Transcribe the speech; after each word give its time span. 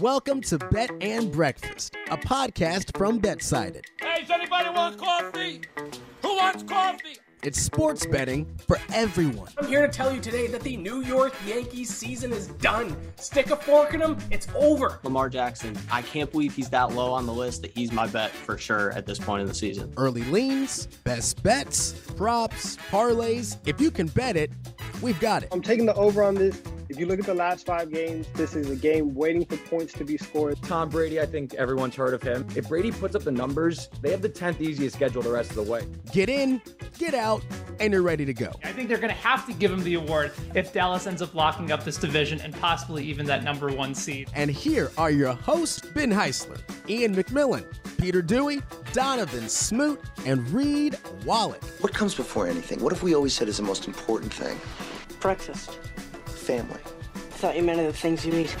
Welcome 0.00 0.40
to 0.42 0.58
Bet 0.58 0.90
and 1.00 1.32
Breakfast, 1.32 1.96
a 2.10 2.16
podcast 2.16 2.96
from 2.96 3.18
Betsided. 3.18 3.84
Hey, 4.00 4.20
does 4.20 4.30
anybody 4.30 4.68
want 4.70 4.98
coffee? 4.98 5.62
Who 6.22 6.36
wants 6.36 6.62
coffee? 6.62 7.16
It's 7.42 7.60
sports 7.60 8.06
betting 8.06 8.46
for 8.68 8.78
everyone. 8.92 9.48
I'm 9.58 9.66
here 9.66 9.84
to 9.84 9.92
tell 9.92 10.14
you 10.14 10.20
today 10.20 10.46
that 10.48 10.60
the 10.60 10.76
New 10.76 11.02
York 11.02 11.34
Yankees 11.44 11.92
season 11.92 12.32
is 12.32 12.46
done. 12.46 12.96
Stick 13.16 13.50
a 13.50 13.56
fork 13.56 13.94
in 13.94 14.00
them, 14.00 14.16
it's 14.30 14.46
over. 14.54 15.00
Lamar 15.02 15.28
Jackson, 15.28 15.76
I 15.90 16.02
can't 16.02 16.30
believe 16.30 16.54
he's 16.54 16.70
that 16.70 16.92
low 16.92 17.12
on 17.12 17.26
the 17.26 17.34
list 17.34 17.62
that 17.62 17.72
he's 17.72 17.90
my 17.90 18.06
bet 18.06 18.30
for 18.30 18.56
sure 18.58 18.92
at 18.92 19.06
this 19.06 19.18
point 19.18 19.40
in 19.42 19.48
the 19.48 19.54
season. 19.54 19.92
Early 19.96 20.22
leans, 20.24 20.86
best 21.02 21.42
bets, 21.42 21.94
props, 22.16 22.76
parlays. 22.92 23.56
If 23.66 23.80
you 23.80 23.90
can 23.90 24.06
bet 24.06 24.36
it, 24.36 24.52
we've 25.02 25.18
got 25.18 25.42
it. 25.42 25.48
I'm 25.50 25.62
taking 25.62 25.86
the 25.86 25.94
over 25.94 26.22
on 26.22 26.36
this. 26.36 26.62
If 26.88 26.98
you 26.98 27.04
look 27.04 27.20
at 27.20 27.26
the 27.26 27.34
last 27.34 27.66
five 27.66 27.92
games, 27.92 28.26
this 28.34 28.56
is 28.56 28.70
a 28.70 28.76
game 28.76 29.14
waiting 29.14 29.44
for 29.44 29.58
points 29.58 29.92
to 29.92 30.04
be 30.04 30.16
scored. 30.16 30.60
Tom 30.62 30.88
Brady, 30.88 31.20
I 31.20 31.26
think 31.26 31.52
everyone's 31.52 31.94
heard 31.94 32.14
of 32.14 32.22
him. 32.22 32.46
If 32.56 32.68
Brady 32.68 32.90
puts 32.90 33.14
up 33.14 33.24
the 33.24 33.30
numbers, 33.30 33.90
they 34.00 34.10
have 34.10 34.22
the 34.22 34.28
10th 34.30 34.62
easiest 34.62 34.96
schedule 34.96 35.20
the 35.20 35.30
rest 35.30 35.50
of 35.50 35.56
the 35.56 35.70
way. 35.70 35.86
Get 36.12 36.30
in, 36.30 36.62
get 36.96 37.12
out, 37.12 37.44
and 37.78 37.92
you're 37.92 38.00
ready 38.00 38.24
to 38.24 38.32
go. 38.32 38.52
I 38.64 38.72
think 38.72 38.88
they're 38.88 38.96
going 38.96 39.12
to 39.12 39.20
have 39.20 39.44
to 39.48 39.52
give 39.52 39.70
him 39.70 39.84
the 39.84 39.94
award 39.94 40.32
if 40.54 40.72
Dallas 40.72 41.06
ends 41.06 41.20
up 41.20 41.34
locking 41.34 41.72
up 41.72 41.84
this 41.84 41.98
division 41.98 42.40
and 42.40 42.54
possibly 42.54 43.04
even 43.04 43.26
that 43.26 43.44
number 43.44 43.68
one 43.70 43.94
seed. 43.94 44.30
And 44.34 44.50
here 44.50 44.90
are 44.96 45.10
your 45.10 45.34
hosts, 45.34 45.86
Ben 45.90 46.10
Heisler, 46.10 46.58
Ian 46.88 47.14
McMillan, 47.14 47.66
Peter 47.98 48.22
Dewey, 48.22 48.62
Donovan 48.94 49.50
Smoot, 49.50 50.00
and 50.24 50.48
Reed 50.48 50.96
Wallach. 51.26 51.62
What 51.82 51.92
comes 51.92 52.14
before 52.14 52.46
anything? 52.46 52.80
What 52.82 52.94
have 52.94 53.02
we 53.02 53.14
always 53.14 53.34
said 53.34 53.46
is 53.48 53.58
the 53.58 53.62
most 53.62 53.86
important 53.86 54.32
thing? 54.32 54.58
Breakfast. 55.20 55.78
Family. 56.48 56.80
I 57.14 57.18
thought 57.18 57.56
you 57.56 57.62
meant 57.62 57.76
the 57.76 57.92
things 57.92 58.24
you 58.24 58.32
eat. 58.32 58.56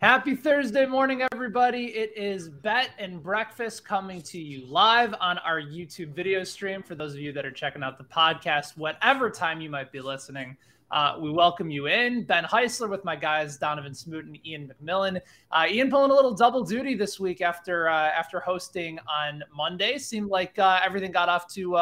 Happy 0.00 0.34
Thursday 0.34 0.86
morning, 0.86 1.20
everybody. 1.32 1.88
It 1.88 2.16
is 2.16 2.48
Bet 2.48 2.92
and 2.98 3.22
Breakfast 3.22 3.84
coming 3.84 4.22
to 4.22 4.38
you 4.40 4.64
live 4.64 5.14
on 5.20 5.36
our 5.36 5.60
YouTube 5.60 6.14
video 6.14 6.44
stream. 6.44 6.82
For 6.82 6.94
those 6.94 7.12
of 7.12 7.20
you 7.20 7.30
that 7.32 7.44
are 7.44 7.50
checking 7.50 7.82
out 7.82 7.98
the 7.98 8.04
podcast, 8.04 8.78
whatever 8.78 9.28
time 9.28 9.60
you 9.60 9.68
might 9.68 9.92
be 9.92 10.00
listening, 10.00 10.56
uh, 10.90 11.18
we 11.20 11.30
welcome 11.30 11.70
you 11.70 11.88
in. 11.88 12.24
Ben 12.24 12.44
Heisler 12.44 12.88
with 12.88 13.04
my 13.04 13.14
guys 13.14 13.58
Donovan 13.58 13.92
Smoot 13.92 14.24
and 14.24 14.38
Ian 14.46 14.72
McMillan. 14.72 15.20
Uh, 15.52 15.66
Ian 15.68 15.90
pulling 15.90 16.10
a 16.10 16.14
little 16.14 16.32
double 16.32 16.64
duty 16.64 16.94
this 16.94 17.20
week 17.20 17.42
after 17.42 17.90
uh, 17.90 17.92
after 17.92 18.40
hosting 18.40 18.98
on 19.14 19.44
Monday. 19.54 19.98
Seemed 19.98 20.30
like 20.30 20.58
uh, 20.58 20.80
everything 20.82 21.12
got 21.12 21.28
off 21.28 21.52
to 21.52 21.76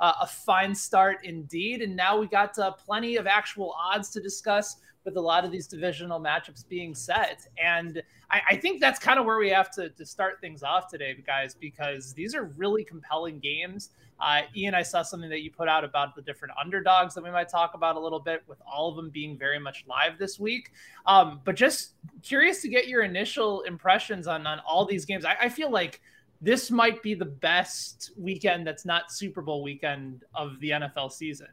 uh, 0.00 0.12
a 0.22 0.26
fine 0.26 0.74
start 0.74 1.18
indeed, 1.24 1.82
and 1.82 1.94
now 1.94 2.18
we 2.18 2.26
got 2.26 2.58
uh, 2.58 2.72
plenty 2.72 3.16
of 3.16 3.26
actual 3.26 3.74
odds 3.78 4.10
to 4.10 4.20
discuss 4.20 4.76
with 5.04 5.16
a 5.16 5.20
lot 5.20 5.44
of 5.44 5.52
these 5.52 5.66
divisional 5.66 6.18
matchups 6.18 6.66
being 6.66 6.94
set. 6.94 7.46
And 7.62 8.02
I, 8.30 8.40
I 8.50 8.56
think 8.56 8.80
that's 8.80 8.98
kind 8.98 9.18
of 9.18 9.26
where 9.26 9.36
we 9.38 9.50
have 9.50 9.70
to, 9.72 9.90
to 9.90 10.06
start 10.06 10.40
things 10.40 10.62
off 10.62 10.88
today, 10.88 11.14
guys, 11.26 11.54
because 11.54 12.14
these 12.14 12.34
are 12.34 12.44
really 12.56 12.84
compelling 12.84 13.38
games. 13.38 13.90
Uh, 14.18 14.42
Ian, 14.56 14.74
I 14.74 14.82
saw 14.82 15.02
something 15.02 15.28
that 15.28 15.42
you 15.42 15.50
put 15.50 15.68
out 15.68 15.84
about 15.84 16.14
the 16.14 16.22
different 16.22 16.54
underdogs 16.58 17.14
that 17.14 17.22
we 17.22 17.30
might 17.30 17.50
talk 17.50 17.74
about 17.74 17.96
a 17.96 18.00
little 18.00 18.20
bit, 18.20 18.42
with 18.46 18.62
all 18.66 18.88
of 18.88 18.96
them 18.96 19.10
being 19.10 19.36
very 19.36 19.58
much 19.58 19.84
live 19.86 20.18
this 20.18 20.40
week. 20.40 20.72
Um, 21.04 21.40
but 21.44 21.54
just 21.54 21.92
curious 22.22 22.62
to 22.62 22.68
get 22.68 22.88
your 22.88 23.02
initial 23.02 23.60
impressions 23.62 24.26
on, 24.26 24.46
on 24.46 24.60
all 24.60 24.86
these 24.86 25.04
games. 25.04 25.26
I, 25.26 25.36
I 25.42 25.48
feel 25.50 25.70
like 25.70 26.00
this 26.44 26.70
might 26.70 27.02
be 27.02 27.14
the 27.14 27.24
best 27.24 28.10
weekend 28.18 28.66
that's 28.66 28.84
not 28.84 29.10
Super 29.10 29.40
Bowl 29.40 29.62
weekend 29.62 30.24
of 30.34 30.60
the 30.60 30.70
NFL 30.70 31.10
season. 31.10 31.48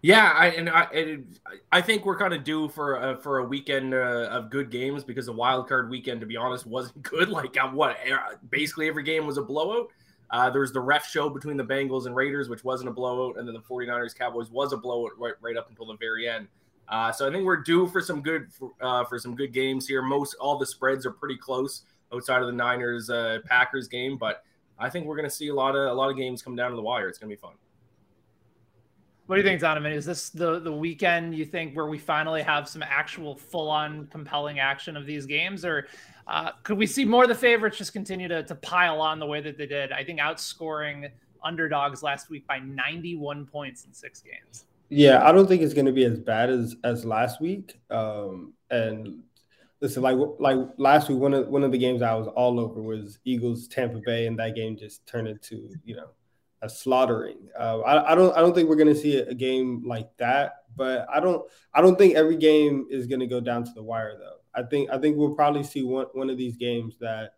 Yeah, 0.00 0.32
I, 0.34 0.46
and 0.50 0.70
I, 0.70 1.18
I 1.72 1.80
think 1.82 2.06
we're 2.06 2.16
kind 2.16 2.32
of 2.32 2.44
due 2.44 2.68
for 2.68 2.96
a, 2.96 3.16
for 3.18 3.38
a 3.38 3.44
weekend 3.44 3.92
uh, 3.92 4.28
of 4.30 4.48
good 4.48 4.70
games 4.70 5.04
because 5.04 5.26
the 5.26 5.32
wild 5.32 5.68
card 5.68 5.90
weekend, 5.90 6.20
to 6.20 6.26
be 6.26 6.36
honest, 6.36 6.66
wasn't 6.66 7.02
good. 7.10 7.28
Like 7.28 7.56
what, 7.72 7.98
basically 8.48 8.88
every 8.88 9.02
game 9.02 9.26
was 9.26 9.36
a 9.36 9.42
blowout. 9.42 9.88
Uh, 10.30 10.48
there 10.50 10.60
was 10.60 10.72
the 10.72 10.80
ref 10.80 11.06
show 11.06 11.28
between 11.28 11.56
the 11.56 11.64
Bengals 11.64 12.06
and 12.06 12.14
Raiders, 12.14 12.48
which 12.48 12.64
wasn't 12.64 12.88
a 12.88 12.92
blowout, 12.92 13.38
and 13.38 13.46
then 13.46 13.54
the 13.54 13.60
49ers 13.60 14.14
Cowboys 14.14 14.50
was 14.50 14.72
a 14.72 14.76
blowout 14.76 15.12
right, 15.18 15.34
right 15.40 15.56
up 15.56 15.68
until 15.68 15.86
the 15.86 15.96
very 15.96 16.28
end. 16.28 16.48
Uh, 16.88 17.12
so 17.12 17.28
I 17.28 17.32
think 17.32 17.44
we're 17.44 17.62
due 17.62 17.86
for 17.86 18.00
some 18.00 18.22
good 18.22 18.48
uh, 18.80 19.04
for 19.04 19.18
some 19.18 19.34
good 19.34 19.52
games 19.52 19.86
here. 19.86 20.00
Most 20.00 20.36
all 20.40 20.58
the 20.58 20.66
spreads 20.66 21.04
are 21.04 21.10
pretty 21.10 21.36
close 21.36 21.82
outside 22.12 22.40
of 22.40 22.46
the 22.46 22.52
Niners 22.52 23.10
uh, 23.10 23.38
Packers 23.44 23.88
game, 23.88 24.16
but 24.16 24.44
I 24.78 24.88
think 24.88 25.06
we're 25.06 25.16
going 25.16 25.28
to 25.28 25.34
see 25.34 25.48
a 25.48 25.54
lot 25.54 25.74
of 25.74 25.90
a 25.90 25.94
lot 25.94 26.10
of 26.10 26.16
games 26.16 26.42
come 26.42 26.56
down 26.56 26.70
to 26.70 26.76
the 26.76 26.82
wire. 26.82 27.08
It's 27.08 27.18
going 27.18 27.30
to 27.30 27.36
be 27.36 27.40
fun. 27.40 27.54
What 29.26 29.36
do 29.36 29.42
you 29.42 29.46
think, 29.46 29.60
Donovan? 29.60 29.92
Is 29.92 30.06
this 30.06 30.30
the 30.30 30.58
the 30.58 30.72
weekend 30.72 31.34
you 31.34 31.44
think 31.44 31.76
where 31.76 31.86
we 31.86 31.98
finally 31.98 32.42
have 32.42 32.68
some 32.68 32.82
actual 32.82 33.36
full 33.36 33.68
on 33.68 34.06
compelling 34.06 34.58
action 34.58 34.96
of 34.96 35.04
these 35.04 35.26
games, 35.26 35.64
or 35.64 35.86
uh, 36.26 36.52
could 36.62 36.78
we 36.78 36.86
see 36.86 37.04
more 37.04 37.24
of 37.24 37.28
the 37.28 37.34
favorites 37.34 37.76
just 37.76 37.92
continue 37.92 38.28
to, 38.28 38.42
to 38.44 38.54
pile 38.54 39.00
on 39.00 39.18
the 39.18 39.26
way 39.26 39.40
that 39.42 39.58
they 39.58 39.66
did? 39.66 39.92
I 39.92 40.02
think 40.02 40.18
outscoring 40.18 41.10
underdogs 41.44 42.02
last 42.02 42.30
week 42.30 42.46
by 42.46 42.58
91 42.58 43.46
points 43.46 43.84
in 43.84 43.92
six 43.92 44.22
games. 44.22 44.64
Yeah, 44.88 45.26
I 45.26 45.32
don't 45.32 45.46
think 45.46 45.60
it's 45.62 45.74
going 45.74 45.86
to 45.86 45.92
be 45.92 46.04
as 46.04 46.18
bad 46.18 46.48
as 46.48 46.76
as 46.84 47.04
last 47.04 47.40
week. 47.40 47.78
Um, 47.90 48.54
and 48.70 49.22
listen, 49.80 50.02
like 50.02 50.16
like 50.38 50.58
last 50.76 51.08
week, 51.08 51.18
one 51.18 51.34
of 51.34 51.48
one 51.48 51.64
of 51.64 51.72
the 51.72 51.78
games 51.78 52.02
I 52.02 52.14
was 52.14 52.28
all 52.28 52.58
over 52.60 52.82
was 52.82 53.18
Eagles 53.24 53.68
Tampa 53.68 54.00
Bay, 54.04 54.26
and 54.26 54.38
that 54.38 54.54
game 54.54 54.76
just 54.76 55.06
turned 55.06 55.28
into 55.28 55.70
you 55.84 55.96
know 55.96 56.08
a 56.62 56.68
slaughtering. 56.68 57.38
Uh, 57.58 57.80
I, 57.80 58.12
I, 58.12 58.14
don't 58.14 58.36
I 58.36 58.40
don't 58.40 58.54
think 58.54 58.68
we're 58.68 58.76
to 58.88 59.00
see 59.00 59.18
a, 59.18 59.28
a, 59.28 59.34
game 59.34 59.84
like 59.86 60.08
that, 60.18 60.64
but 60.76 61.06
I 61.12 61.20
don't 61.20 61.48
I 61.72 61.80
don't 61.80 61.96
think 61.96 62.16
every 62.16 62.36
game 62.36 62.86
is 62.90 63.06
to 63.20 63.26
go 63.26 63.40
down 63.40 63.64
to 63.64 63.72
the 63.72 63.82
wire 63.82 64.16
though. 64.18 64.38
I 64.54 64.66
think 64.66 64.90
I 64.90 64.98
think 64.98 65.16
we'll 65.16 65.34
probably 65.34 65.62
see 65.62 65.82
one 65.82 66.06
one 66.12 66.30
of 66.30 66.36
these 66.36 66.56
games 66.56 66.96
that 67.00 67.34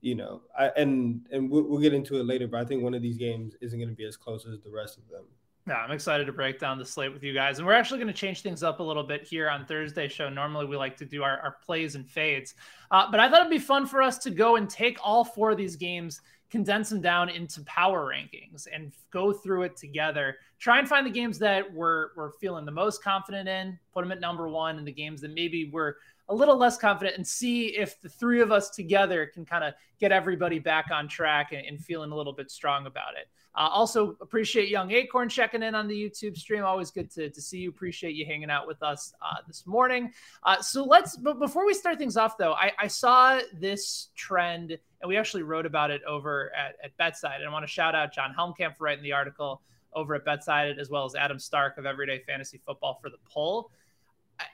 you 0.00 0.14
know 0.14 0.42
I, 0.58 0.68
and 0.76 1.26
and 1.30 1.50
we'll, 1.50 1.68
we'll 1.68 1.80
get 1.80 1.94
into 1.94 2.18
it 2.18 2.24
later, 2.24 2.48
but 2.48 2.60
I 2.60 2.64
think 2.64 2.82
one 2.82 2.94
of 2.94 3.02
these 3.02 3.18
games 3.18 3.54
isn't 3.60 3.78
going 3.78 3.90
to 3.90 3.94
be 3.94 4.06
as 4.06 4.16
close 4.16 4.46
as 4.46 4.60
the 4.60 4.70
rest 4.70 4.98
of 4.98 5.08
them. 5.08 5.24
Yeah, 5.66 5.76
I'm 5.76 5.92
excited 5.92 6.26
to 6.26 6.32
break 6.32 6.58
down 6.58 6.78
the 6.78 6.84
slate 6.84 7.12
with 7.12 7.24
you 7.24 7.32
guys. 7.32 7.58
And 7.58 7.66
we're 7.66 7.72
actually 7.72 7.98
going 7.98 8.12
to 8.12 8.18
change 8.18 8.42
things 8.42 8.62
up 8.62 8.80
a 8.80 8.82
little 8.82 9.02
bit 9.02 9.22
here 9.22 9.48
on 9.48 9.64
Thursday 9.64 10.08
show. 10.08 10.28
Normally, 10.28 10.66
we 10.66 10.76
like 10.76 10.96
to 10.98 11.06
do 11.06 11.22
our, 11.22 11.38
our 11.38 11.56
plays 11.64 11.94
and 11.94 12.06
fades. 12.06 12.54
Uh, 12.90 13.10
but 13.10 13.18
I 13.18 13.30
thought 13.30 13.40
it'd 13.40 13.50
be 13.50 13.58
fun 13.58 13.86
for 13.86 14.02
us 14.02 14.18
to 14.18 14.30
go 14.30 14.56
and 14.56 14.68
take 14.68 14.98
all 15.02 15.24
four 15.24 15.52
of 15.52 15.56
these 15.56 15.76
games 15.76 16.20
condense 16.54 16.90
them 16.90 17.00
down 17.00 17.28
into 17.28 17.60
power 17.64 18.06
rankings 18.06 18.68
and 18.72 18.92
go 19.10 19.32
through 19.32 19.62
it 19.62 19.76
together. 19.76 20.36
Try 20.60 20.78
and 20.78 20.88
find 20.88 21.04
the 21.04 21.10
games 21.10 21.36
that 21.40 21.72
we're, 21.72 22.10
we're 22.16 22.30
feeling 22.30 22.64
the 22.64 22.70
most 22.70 23.02
confident 23.02 23.48
in, 23.48 23.76
put 23.92 24.02
them 24.02 24.12
at 24.12 24.20
number 24.20 24.48
one, 24.48 24.78
and 24.78 24.86
the 24.86 24.92
games 24.92 25.20
that 25.22 25.34
maybe 25.34 25.68
we're 25.72 25.94
a 26.28 26.34
little 26.34 26.56
less 26.56 26.78
confident, 26.78 27.16
and 27.16 27.26
see 27.26 27.76
if 27.76 28.00
the 28.02 28.08
three 28.08 28.40
of 28.40 28.52
us 28.52 28.70
together 28.70 29.26
can 29.26 29.44
kind 29.44 29.64
of 29.64 29.74
get 29.98 30.12
everybody 30.12 30.60
back 30.60 30.92
on 30.92 31.08
track 31.08 31.52
and, 31.52 31.66
and 31.66 31.80
feeling 31.80 32.12
a 32.12 32.14
little 32.14 32.32
bit 32.32 32.52
strong 32.52 32.86
about 32.86 33.14
it. 33.20 33.28
Uh, 33.56 33.68
also, 33.70 34.16
appreciate 34.20 34.68
Young 34.68 34.90
Acorn 34.90 35.28
checking 35.28 35.62
in 35.62 35.74
on 35.74 35.86
the 35.86 35.94
YouTube 35.94 36.36
stream. 36.36 36.64
Always 36.64 36.90
good 36.90 37.10
to, 37.12 37.30
to 37.30 37.40
see 37.40 37.58
you. 37.58 37.70
Appreciate 37.70 38.14
you 38.14 38.26
hanging 38.26 38.50
out 38.50 38.66
with 38.66 38.82
us 38.82 39.14
uh, 39.22 39.36
this 39.46 39.64
morning. 39.66 40.12
Uh, 40.42 40.60
so 40.60 40.82
let's, 40.84 41.16
but 41.16 41.38
before 41.38 41.64
we 41.64 41.72
start 41.72 41.98
things 41.98 42.16
off, 42.16 42.36
though, 42.36 42.54
I, 42.54 42.72
I 42.78 42.86
saw 42.88 43.40
this 43.52 44.08
trend 44.16 44.76
and 45.00 45.08
we 45.08 45.16
actually 45.16 45.42
wrote 45.42 45.66
about 45.66 45.90
it 45.90 46.02
over 46.04 46.50
at, 46.54 46.76
at 46.82 46.96
BetSided. 46.98 47.36
And 47.36 47.48
I 47.48 47.52
want 47.52 47.62
to 47.62 47.70
shout 47.70 47.94
out 47.94 48.12
John 48.12 48.34
Helmkamp 48.36 48.76
for 48.76 48.84
writing 48.84 49.04
the 49.04 49.12
article 49.12 49.60
over 49.92 50.14
at 50.14 50.24
BetSided, 50.24 50.78
as 50.78 50.90
well 50.90 51.04
as 51.04 51.14
Adam 51.14 51.38
Stark 51.38 51.78
of 51.78 51.86
Everyday 51.86 52.20
Fantasy 52.20 52.60
Football 52.66 52.98
for 53.00 53.10
the 53.10 53.18
poll. 53.24 53.70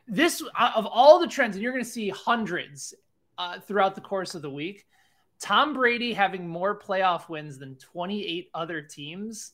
This, 0.06 0.42
uh, 0.58 0.72
of 0.76 0.86
all 0.86 1.18
the 1.18 1.26
trends, 1.26 1.56
and 1.56 1.62
you're 1.62 1.72
going 1.72 1.84
to 1.84 1.90
see 1.90 2.10
hundreds 2.10 2.92
uh, 3.38 3.60
throughout 3.60 3.94
the 3.94 4.00
course 4.02 4.34
of 4.34 4.42
the 4.42 4.50
week 4.50 4.86
Tom 5.40 5.72
Brady 5.72 6.12
having 6.12 6.46
more 6.46 6.78
playoff 6.78 7.28
wins 7.28 7.58
than 7.58 7.76
28 7.76 8.50
other 8.54 8.82
teams 8.82 9.52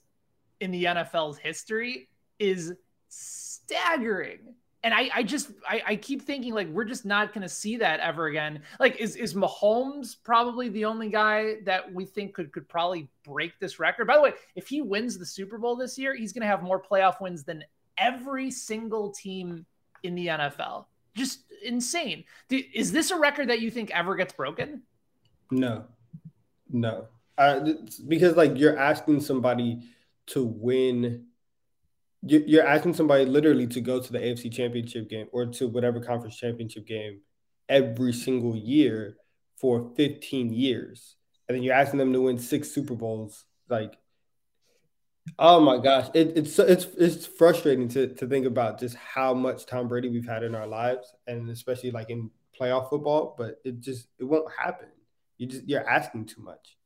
in 0.60 0.70
the 0.70 0.84
NFL's 0.84 1.38
history 1.38 2.08
is 2.38 2.74
staggering. 3.08 4.54
And 4.82 4.94
I, 4.94 5.10
I 5.14 5.22
just 5.22 5.50
I, 5.68 5.82
I 5.86 5.96
keep 5.96 6.22
thinking 6.22 6.54
like 6.54 6.68
we're 6.68 6.84
just 6.84 7.04
not 7.04 7.32
gonna 7.32 7.48
see 7.48 7.76
that 7.78 7.98
ever 8.00 8.26
again. 8.26 8.62
Like 8.78 8.96
is 8.96 9.16
is 9.16 9.34
Mahomes 9.34 10.16
probably 10.22 10.68
the 10.68 10.84
only 10.84 11.08
guy 11.08 11.56
that 11.64 11.92
we 11.92 12.04
think 12.04 12.34
could 12.34 12.52
could 12.52 12.68
probably 12.68 13.08
break 13.24 13.58
this 13.58 13.80
record? 13.80 14.06
By 14.06 14.16
the 14.16 14.22
way, 14.22 14.32
if 14.54 14.68
he 14.68 14.82
wins 14.82 15.18
the 15.18 15.26
Super 15.26 15.58
Bowl 15.58 15.74
this 15.74 15.98
year, 15.98 16.14
he's 16.14 16.32
gonna 16.32 16.46
have 16.46 16.62
more 16.62 16.80
playoff 16.80 17.20
wins 17.20 17.42
than 17.42 17.64
every 17.98 18.50
single 18.50 19.10
team 19.10 19.66
in 20.04 20.14
the 20.14 20.28
NFL. 20.28 20.86
Just 21.16 21.40
insane. 21.64 22.24
Is 22.50 22.92
this 22.92 23.10
a 23.10 23.18
record 23.18 23.48
that 23.48 23.60
you 23.60 23.70
think 23.70 23.90
ever 23.90 24.14
gets 24.14 24.34
broken? 24.34 24.82
No, 25.50 25.84
no. 26.70 27.08
Uh, 27.38 27.72
because 28.06 28.36
like 28.36 28.56
you're 28.58 28.78
asking 28.78 29.20
somebody 29.20 29.82
to 30.28 30.44
win. 30.44 31.26
You're 32.22 32.66
asking 32.66 32.94
somebody 32.94 33.24
literally 33.24 33.68
to 33.68 33.80
go 33.80 34.00
to 34.00 34.12
the 34.12 34.18
AFC 34.18 34.52
Championship 34.52 35.08
game 35.08 35.28
or 35.32 35.46
to 35.46 35.68
whatever 35.68 36.00
conference 36.00 36.36
championship 36.36 36.86
game 36.86 37.20
every 37.68 38.12
single 38.12 38.56
year 38.56 39.16
for 39.60 39.92
15 39.96 40.52
years, 40.52 41.16
and 41.48 41.54
then 41.54 41.62
you're 41.62 41.74
asking 41.74 41.98
them 41.98 42.12
to 42.12 42.22
win 42.22 42.38
six 42.38 42.70
Super 42.70 42.94
Bowls. 42.94 43.44
Like, 43.68 43.96
Oh 45.38 45.60
my 45.60 45.78
gosh, 45.78 46.08
it, 46.14 46.36
it's 46.36 46.58
it's 46.58 46.86
it's 46.98 47.26
frustrating 47.26 47.88
to 47.88 48.08
to 48.14 48.26
think 48.26 48.46
about 48.46 48.78
just 48.78 48.96
how 48.96 49.34
much 49.34 49.66
Tom 49.66 49.88
Brady 49.88 50.08
we've 50.08 50.26
had 50.26 50.42
in 50.42 50.54
our 50.54 50.66
lives, 50.66 51.12
and 51.26 51.50
especially 51.50 51.90
like 51.90 52.10
in 52.10 52.30
playoff 52.58 52.88
football. 52.88 53.34
But 53.36 53.60
it 53.64 53.80
just 53.80 54.08
it 54.18 54.24
won't 54.24 54.50
happen. 54.56 54.88
You 55.38 55.46
just 55.46 55.68
you're 55.68 55.88
asking 55.88 56.26
too 56.26 56.42
much. 56.42 56.76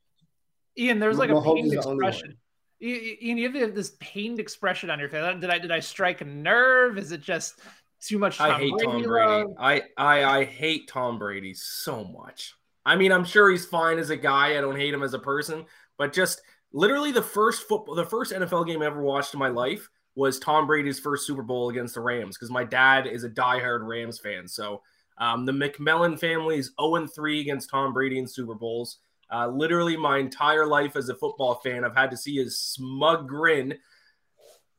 Ian, 0.77 0.99
there's 0.99 1.17
like 1.17 1.29
a 1.29 1.41
pained 1.41 1.73
expression. 1.73 2.37
Ian, 2.81 3.37
you 3.37 3.51
have 3.61 3.75
this 3.75 3.95
pained 3.99 4.39
expression 4.39 4.89
on 4.89 4.99
your 4.99 5.09
face. 5.09 5.39
Did 5.39 5.49
I 5.49 5.59
did 5.59 5.71
I 5.71 5.79
strike 5.79 6.21
a 6.21 6.25
nerve? 6.25 6.97
Is 6.97 7.11
it 7.11 7.21
just 7.21 7.59
too 8.01 8.17
much? 8.17 8.37
Tom 8.37 8.51
I 8.51 8.57
hate 8.57 8.71
Brady 8.71 8.85
Tom 8.85 9.03
Brady. 9.03 9.27
love? 9.27 9.47
I, 9.59 9.81
I 9.97 10.23
I 10.23 10.43
hate 10.45 10.87
Tom 10.87 11.19
Brady 11.19 11.53
so 11.53 12.03
much. 12.03 12.55
I 12.85 12.95
mean, 12.95 13.11
I'm 13.11 13.25
sure 13.25 13.49
he's 13.51 13.65
fine 13.65 13.99
as 13.99 14.09
a 14.09 14.17
guy. 14.17 14.57
I 14.57 14.61
don't 14.61 14.75
hate 14.75 14.93
him 14.93 15.03
as 15.03 15.13
a 15.13 15.19
person, 15.19 15.65
but 15.97 16.13
just 16.13 16.41
literally 16.73 17.11
the 17.11 17.21
first 17.21 17.67
football, 17.67 17.95
the 17.95 18.05
first 18.05 18.33
NFL 18.33 18.65
game 18.65 18.81
I 18.81 18.87
ever 18.87 19.01
watched 19.01 19.33
in 19.33 19.39
my 19.39 19.49
life 19.49 19.87
was 20.15 20.39
Tom 20.39 20.67
Brady's 20.67 20.99
first 20.99 21.27
Super 21.27 21.43
Bowl 21.43 21.69
against 21.69 21.93
the 21.93 22.01
Rams 22.01 22.37
because 22.37 22.49
my 22.49 22.63
dad 22.63 23.07
is 23.07 23.23
a 23.23 23.29
diehard 23.29 23.87
Rams 23.87 24.19
fan. 24.19 24.47
So 24.47 24.81
um, 25.21 25.45
the 25.45 25.51
McMillan 25.51 26.19
family 26.19 26.57
is 26.57 26.71
0 26.81 27.07
3 27.07 27.41
against 27.41 27.69
Tom 27.69 27.93
Brady 27.93 28.17
in 28.17 28.27
Super 28.27 28.55
Bowls. 28.55 28.97
Uh, 29.31 29.47
literally, 29.47 29.95
my 29.95 30.17
entire 30.17 30.65
life 30.65 30.95
as 30.97 31.07
a 31.09 31.15
football 31.15 31.55
fan, 31.63 31.85
I've 31.85 31.95
had 31.95 32.11
to 32.11 32.17
see 32.17 32.35
his 32.35 32.59
smug 32.59 33.29
grin 33.29 33.77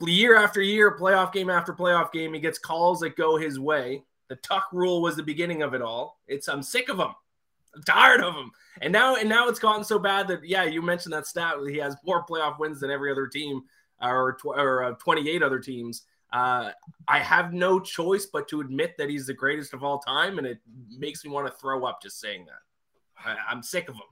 year 0.05 0.37
after 0.37 0.61
year, 0.61 0.99
playoff 0.99 1.33
game 1.33 1.49
after 1.49 1.73
playoff 1.73 2.11
game. 2.11 2.35
He 2.35 2.41
gets 2.41 2.59
calls 2.59 3.01
that 3.01 3.17
go 3.17 3.37
his 3.37 3.61
way. 3.61 4.03
The 4.29 4.35
tuck 4.37 4.67
rule 4.73 5.01
was 5.01 5.15
the 5.15 5.23
beginning 5.23 5.63
of 5.63 5.75
it 5.75 5.81
all. 5.81 6.19
It's 6.27 6.49
I'm 6.49 6.63
sick 6.63 6.89
of 6.89 6.99
him. 6.99 7.15
I'm 7.75 7.83
tired 7.85 8.21
of 8.21 8.35
him. 8.35 8.51
And 8.81 8.93
now 8.93 9.15
and 9.15 9.29
now 9.29 9.49
it's 9.49 9.61
gotten 9.61 9.85
so 9.85 9.99
bad 9.99 10.27
that 10.27 10.45
yeah, 10.45 10.65
you 10.65 10.83
mentioned 10.83 11.13
that 11.13 11.29
stat. 11.29 11.55
He 11.69 11.77
has 11.79 11.95
more 12.05 12.27
playoff 12.27 12.59
wins 12.59 12.81
than 12.81 12.91
every 12.91 13.13
other 13.13 13.29
team, 13.29 13.63
or, 14.01 14.37
tw- 14.41 14.47
or 14.47 14.85
uh, 14.85 14.93
28 14.95 15.41
other 15.43 15.61
teams. 15.61 16.03
Uh, 16.33 16.71
I 17.07 17.19
have 17.19 17.53
no 17.53 17.79
choice 17.79 18.27
but 18.27 18.49
to 18.49 18.61
admit 18.61 18.97
that 18.99 19.11
he's 19.11 19.27
the 19.27 19.35
greatest 19.35 19.75
of 19.75 19.85
all 19.85 19.99
time, 19.99 20.39
and 20.39 20.47
it 20.47 20.59
makes 20.97 21.25
me 21.25 21.31
want 21.31 21.47
to 21.47 21.53
throw 21.59 21.85
up 21.85 22.01
just 22.03 22.21
saying 22.21 22.47
that. 22.47 23.29
I, 23.31 23.37
I'm 23.51 23.63
sick 23.63 23.89
of 23.89 23.97
him. 23.97 24.03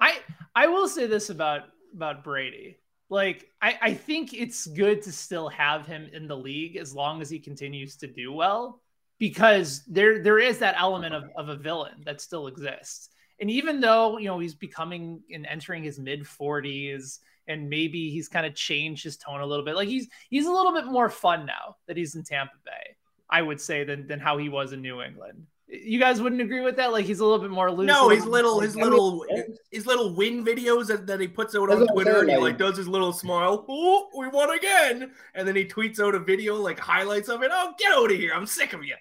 I 0.00 0.18
I 0.54 0.66
will 0.66 0.88
say 0.88 1.06
this 1.06 1.30
about 1.30 1.62
about 1.94 2.24
Brady. 2.24 2.78
Like 3.08 3.48
I, 3.60 3.78
I 3.80 3.94
think 3.94 4.32
it's 4.32 4.66
good 4.66 5.02
to 5.02 5.12
still 5.12 5.48
have 5.48 5.86
him 5.86 6.08
in 6.12 6.26
the 6.26 6.36
league 6.36 6.76
as 6.76 6.94
long 6.94 7.20
as 7.20 7.30
he 7.30 7.38
continues 7.38 7.96
to 7.96 8.06
do 8.06 8.32
well 8.32 8.80
because 9.18 9.84
there 9.86 10.22
there 10.22 10.38
is 10.38 10.58
that 10.58 10.76
element 10.78 11.14
of, 11.14 11.24
of 11.36 11.48
a 11.48 11.56
villain 11.56 12.02
that 12.04 12.20
still 12.20 12.46
exists. 12.46 13.10
And 13.40 13.50
even 13.50 13.80
though 13.80 14.18
you 14.18 14.26
know 14.26 14.38
he's 14.38 14.54
becoming 14.54 15.22
and 15.32 15.46
entering 15.46 15.82
his 15.82 15.98
mid 15.98 16.22
40s 16.22 17.18
and 17.46 17.68
maybe 17.68 18.10
he's 18.10 18.28
kind 18.28 18.46
of 18.46 18.54
changed 18.54 19.04
his 19.04 19.16
tone 19.16 19.40
a 19.40 19.46
little 19.46 19.64
bit, 19.64 19.74
like 19.76 19.88
he's 19.88 20.08
he's 20.30 20.46
a 20.46 20.52
little 20.52 20.72
bit 20.72 20.86
more 20.86 21.08
fun 21.10 21.46
now 21.46 21.76
that 21.86 21.96
he's 21.96 22.14
in 22.14 22.22
Tampa 22.24 22.54
Bay, 22.64 22.96
I 23.30 23.42
would 23.42 23.60
say, 23.60 23.84
than 23.84 24.06
than 24.06 24.20
how 24.20 24.38
he 24.38 24.48
was 24.48 24.72
in 24.72 24.80
New 24.82 25.02
England. 25.02 25.46
You 25.66 25.98
guys 25.98 26.20
wouldn't 26.20 26.42
agree 26.42 26.60
with 26.60 26.76
that? 26.76 26.92
Like 26.92 27.06
he's 27.06 27.20
a 27.20 27.24
little 27.24 27.38
bit 27.40 27.50
more 27.50 27.70
loose. 27.70 27.86
No, 27.86 28.10
a 28.10 28.14
his 28.14 28.26
little 28.26 28.60
his 28.60 28.76
little 28.76 29.24
his 29.70 29.86
little 29.86 30.14
win 30.14 30.44
videos 30.44 30.86
that, 30.88 31.06
that 31.06 31.20
he 31.20 31.26
puts 31.26 31.54
out 31.56 31.68
That's 31.70 31.80
on 31.80 31.86
what 31.86 32.02
Twitter 32.04 32.20
and 32.20 32.28
he 32.30 32.36
like- 32.36 32.42
like 32.42 32.58
does 32.58 32.76
his 32.76 32.86
little 32.86 33.12
smile. 33.12 33.64
Oh, 33.68 34.08
we 34.16 34.28
won 34.28 34.50
again! 34.56 35.10
And 35.34 35.48
then 35.48 35.56
he 35.56 35.64
tweets 35.64 35.98
out 36.00 36.14
a 36.14 36.18
video 36.20 36.54
like 36.56 36.78
highlights 36.78 37.28
of 37.30 37.42
it. 37.42 37.50
Oh, 37.52 37.72
get 37.78 37.92
out 37.92 38.10
of 38.12 38.16
here! 38.16 38.32
I'm 38.34 38.46
sick 38.46 38.72
of 38.74 38.84
you. 38.84 38.94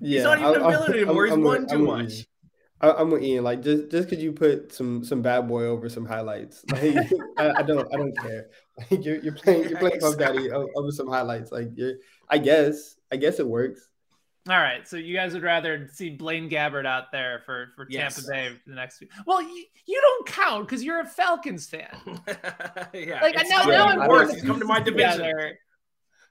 Yeah, 0.00 0.22
not 0.22 0.38
even 0.38 0.62
a 0.62 0.66
I- 0.66 0.70
villain 0.70 0.92
anymore. 0.94 1.26
He's 1.26 1.34
with- 1.36 1.44
won 1.44 1.66
too 1.68 1.78
with 1.86 1.86
much. 1.86 2.26
Ian. 2.82 2.94
I, 2.96 3.00
I'm 3.00 3.10
with 3.10 3.22
Ian. 3.22 3.44
Like 3.44 3.62
just 3.62 3.90
just 3.90 4.08
because 4.08 4.22
you 4.22 4.32
put 4.32 4.72
some 4.72 5.04
some 5.04 5.22
bad 5.22 5.48
boy 5.48 5.64
over 5.64 5.88
some 5.88 6.04
highlights, 6.06 6.64
like 6.72 6.96
I, 7.38 7.50
I 7.58 7.62
don't 7.62 7.92
I 7.92 7.96
don't 7.96 8.16
care. 8.18 8.48
Like 8.90 9.04
you're, 9.04 9.16
you're 9.18 9.34
playing 9.34 9.68
you're 9.68 9.78
playing 9.78 10.00
Puff 10.00 10.16
Daddy 10.16 10.50
over 10.50 10.90
some 10.90 11.06
highlights. 11.06 11.52
Like 11.52 11.68
you're, 11.74 11.96
I 12.30 12.38
guess 12.38 12.96
I 13.12 13.16
guess 13.16 13.38
it 13.38 13.46
works. 13.46 13.86
All 14.48 14.56
right, 14.56 14.88
so 14.88 14.96
you 14.96 15.14
guys 15.14 15.34
would 15.34 15.42
rather 15.42 15.86
see 15.92 16.08
Blaine 16.08 16.48
Gabbert 16.48 16.86
out 16.86 17.12
there 17.12 17.42
for 17.44 17.72
for 17.76 17.86
Yes. 17.90 18.14
Tampa 18.14 18.30
Bay 18.30 18.56
for 18.64 18.70
the 18.70 18.76
next 18.76 18.98
week. 18.98 19.10
Well, 19.26 19.42
you, 19.42 19.64
you 19.86 20.00
don't 20.00 20.26
count 20.26 20.66
because 20.66 20.82
you're 20.82 21.00
a 21.00 21.06
Falcons 21.06 21.66
fan. 21.66 21.90
yeah, 22.94 23.20
Like 23.20 23.34
now, 23.50 23.64
not 23.64 23.68
now 23.68 23.86
I'm 23.88 24.08
worse. 24.08 24.32
He's 24.32 24.40
the 24.40 24.48
come 24.48 24.58
to 24.60 24.64
my 24.64 24.80
division. 24.80 25.18
together. 25.18 25.58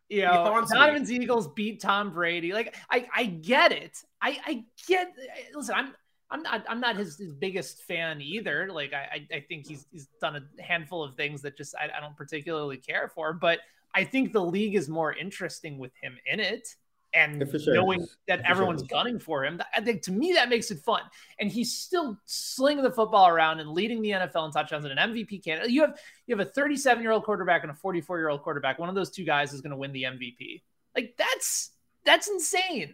You 0.09 0.23
know. 0.23 0.65
Donovan's 0.67 1.11
Eagles 1.11 1.49
beat 1.49 1.81
Tom 1.81 2.11
Brady. 2.11 2.51
Like 2.51 2.75
I, 2.89 3.07
I 3.15 3.25
get 3.25 3.71
it. 3.71 3.95
I, 4.19 4.39
I 4.43 4.63
get. 4.87 5.13
Listen, 5.53 5.75
I'm. 5.75 5.93
I'm 6.31 6.43
not. 6.43 6.63
I'm 6.69 6.79
not 6.79 6.95
his, 6.95 7.17
his 7.17 7.33
biggest 7.33 7.83
fan 7.83 8.21
either. 8.21 8.69
Like 8.71 8.93
I, 8.93 9.25
I, 9.33 9.39
think 9.41 9.67
he's 9.67 9.87
he's 9.91 10.07
done 10.21 10.35
a 10.35 10.61
handful 10.61 11.03
of 11.03 11.15
things 11.15 11.41
that 11.41 11.57
just 11.57 11.73
I, 11.75 11.89
I 11.97 11.99
don't 11.99 12.15
particularly 12.15 12.77
care 12.77 13.11
for. 13.13 13.33
But 13.33 13.59
I 13.95 14.03
think 14.03 14.31
the 14.31 14.43
league 14.43 14.75
is 14.75 14.87
more 14.89 15.13
interesting 15.13 15.79
with 15.79 15.91
him 15.99 16.17
in 16.31 16.39
it, 16.39 16.67
and 17.15 17.43
sure. 17.49 17.73
knowing 17.73 18.05
that 18.27 18.39
For 18.39 18.45
sure. 18.45 18.51
everyone's 18.51 18.83
gunning 18.83 19.17
for 19.17 19.43
him. 19.43 19.59
I 19.75 19.81
think 19.81 20.03
to 20.03 20.11
me 20.11 20.33
that 20.33 20.49
makes 20.49 20.69
it 20.69 20.79
fun. 20.79 21.01
And 21.39 21.51
he's 21.51 21.75
still 21.75 22.17
slinging 22.25 22.83
the 22.83 22.91
football 22.91 23.27
around 23.27 23.59
and 23.59 23.71
leading 23.71 24.01
the 24.01 24.11
NFL 24.11 24.45
in 24.45 24.51
touchdowns 24.51 24.85
and 24.85 24.97
an 24.97 25.13
MVP 25.13 25.43
candidate. 25.43 25.71
You 25.71 25.81
have 25.81 25.99
you 26.27 26.37
have 26.37 26.45
a 26.45 26.49
37 26.51 27.01
year 27.01 27.11
old 27.11 27.23
quarterback 27.23 27.63
and 27.63 27.71
a 27.71 27.75
44 27.75 28.19
year 28.19 28.29
old 28.29 28.43
quarterback. 28.43 28.77
One 28.77 28.89
of 28.89 28.95
those 28.95 29.09
two 29.09 29.23
guys 29.23 29.51
is 29.53 29.61
going 29.61 29.71
to 29.71 29.77
win 29.77 29.91
the 29.93 30.03
MVP. 30.03 30.61
Like 30.95 31.15
that's 31.17 31.71
that's 32.05 32.27
insane. 32.27 32.93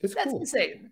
It's 0.00 0.14
That's 0.14 0.30
cool. 0.30 0.40
insane. 0.40 0.90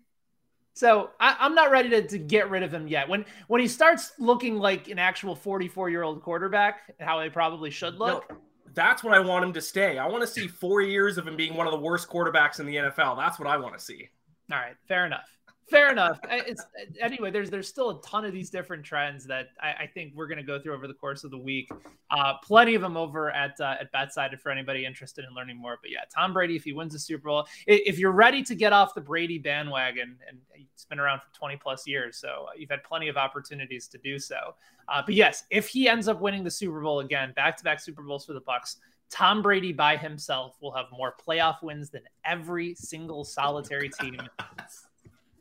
So 0.79 1.09
I, 1.19 1.35
I'm 1.41 1.55
not 1.55 1.71
ready 1.71 1.89
to, 1.89 2.07
to 2.07 2.17
get 2.17 2.49
rid 2.49 2.63
of 2.63 2.73
him 2.73 2.87
yet. 2.87 3.09
When 3.09 3.25
when 3.47 3.59
he 3.59 3.67
starts 3.67 4.13
looking 4.17 4.55
like 4.55 4.87
an 4.87 4.97
actual 4.97 5.35
44 5.35 5.89
year 5.89 6.03
old 6.03 6.23
quarterback, 6.23 6.95
how 7.01 7.21
he 7.21 7.27
probably 7.27 7.69
should 7.69 7.95
look. 7.95 8.29
No, 8.29 8.37
that's 8.75 9.03
what 9.03 9.13
I 9.13 9.19
want 9.19 9.43
him 9.43 9.51
to 9.51 9.61
stay. 9.61 9.97
I 9.97 10.07
want 10.07 10.21
to 10.21 10.27
see 10.27 10.47
four 10.47 10.81
years 10.81 11.17
of 11.17 11.27
him 11.27 11.35
being 11.35 11.53
one 11.53 11.67
of 11.67 11.73
the 11.73 11.79
worst 11.79 12.07
quarterbacks 12.07 12.61
in 12.61 12.65
the 12.65 12.77
NFL. 12.77 13.17
That's 13.17 13.37
what 13.37 13.49
I 13.49 13.57
want 13.57 13.77
to 13.77 13.83
see. 13.83 14.07
All 14.49 14.57
right, 14.57 14.75
fair 14.87 15.05
enough. 15.05 15.27
Fair 15.69 15.91
enough. 15.91 16.19
It's 16.29 16.65
anyway. 16.99 17.31
There's 17.31 17.49
there's 17.49 17.67
still 17.67 17.91
a 17.91 18.01
ton 18.01 18.25
of 18.25 18.33
these 18.33 18.49
different 18.49 18.83
trends 18.83 19.25
that 19.25 19.49
I, 19.61 19.83
I 19.83 19.89
think 19.93 20.13
we're 20.15 20.27
going 20.27 20.37
to 20.37 20.43
go 20.43 20.59
through 20.59 20.73
over 20.73 20.87
the 20.87 20.93
course 20.93 21.23
of 21.23 21.31
the 21.31 21.37
week. 21.37 21.69
Uh, 22.09 22.33
plenty 22.43 22.75
of 22.75 22.81
them 22.81 22.97
over 22.97 23.29
at 23.31 23.59
uh, 23.59 23.75
at 23.79 23.93
BetSided 23.93 24.39
for 24.39 24.51
anybody 24.51 24.85
interested 24.85 25.25
in 25.29 25.35
learning 25.35 25.57
more. 25.57 25.77
But 25.81 25.91
yeah, 25.91 26.01
Tom 26.13 26.33
Brady, 26.33 26.55
if 26.55 26.63
he 26.63 26.73
wins 26.73 26.93
the 26.93 26.99
Super 26.99 27.27
Bowl, 27.29 27.47
if 27.67 27.99
you're 27.99 28.11
ready 28.11 28.41
to 28.43 28.55
get 28.55 28.73
off 28.73 28.95
the 28.95 29.01
Brady 29.01 29.37
bandwagon, 29.37 30.17
and 30.27 30.39
it's 30.53 30.85
been 30.85 30.99
around 30.99 31.19
for 31.19 31.37
20 31.37 31.57
plus 31.57 31.85
years, 31.85 32.17
so 32.17 32.47
uh, 32.49 32.51
you've 32.57 32.71
had 32.71 32.83
plenty 32.83 33.07
of 33.07 33.17
opportunities 33.17 33.87
to 33.87 33.97
do 33.99 34.17
so. 34.17 34.55
Uh, 34.87 35.03
but 35.05 35.13
yes, 35.13 35.43
if 35.51 35.67
he 35.67 35.87
ends 35.87 36.07
up 36.07 36.19
winning 36.19 36.43
the 36.43 36.51
Super 36.51 36.81
Bowl 36.81 37.01
again, 37.01 37.31
back 37.35 37.55
to 37.57 37.63
back 37.63 37.79
Super 37.79 38.01
Bowls 38.01 38.25
for 38.25 38.33
the 38.33 38.41
Bucs. 38.41 38.77
Tom 39.11 39.41
Brady 39.41 39.73
by 39.73 39.97
himself 39.97 40.55
will 40.61 40.71
have 40.71 40.85
more 40.91 41.15
playoff 41.27 41.63
wins 41.63 41.89
than 41.89 42.03
every 42.25 42.75
single 42.75 43.23
solitary 43.23 43.89
team 43.89 44.17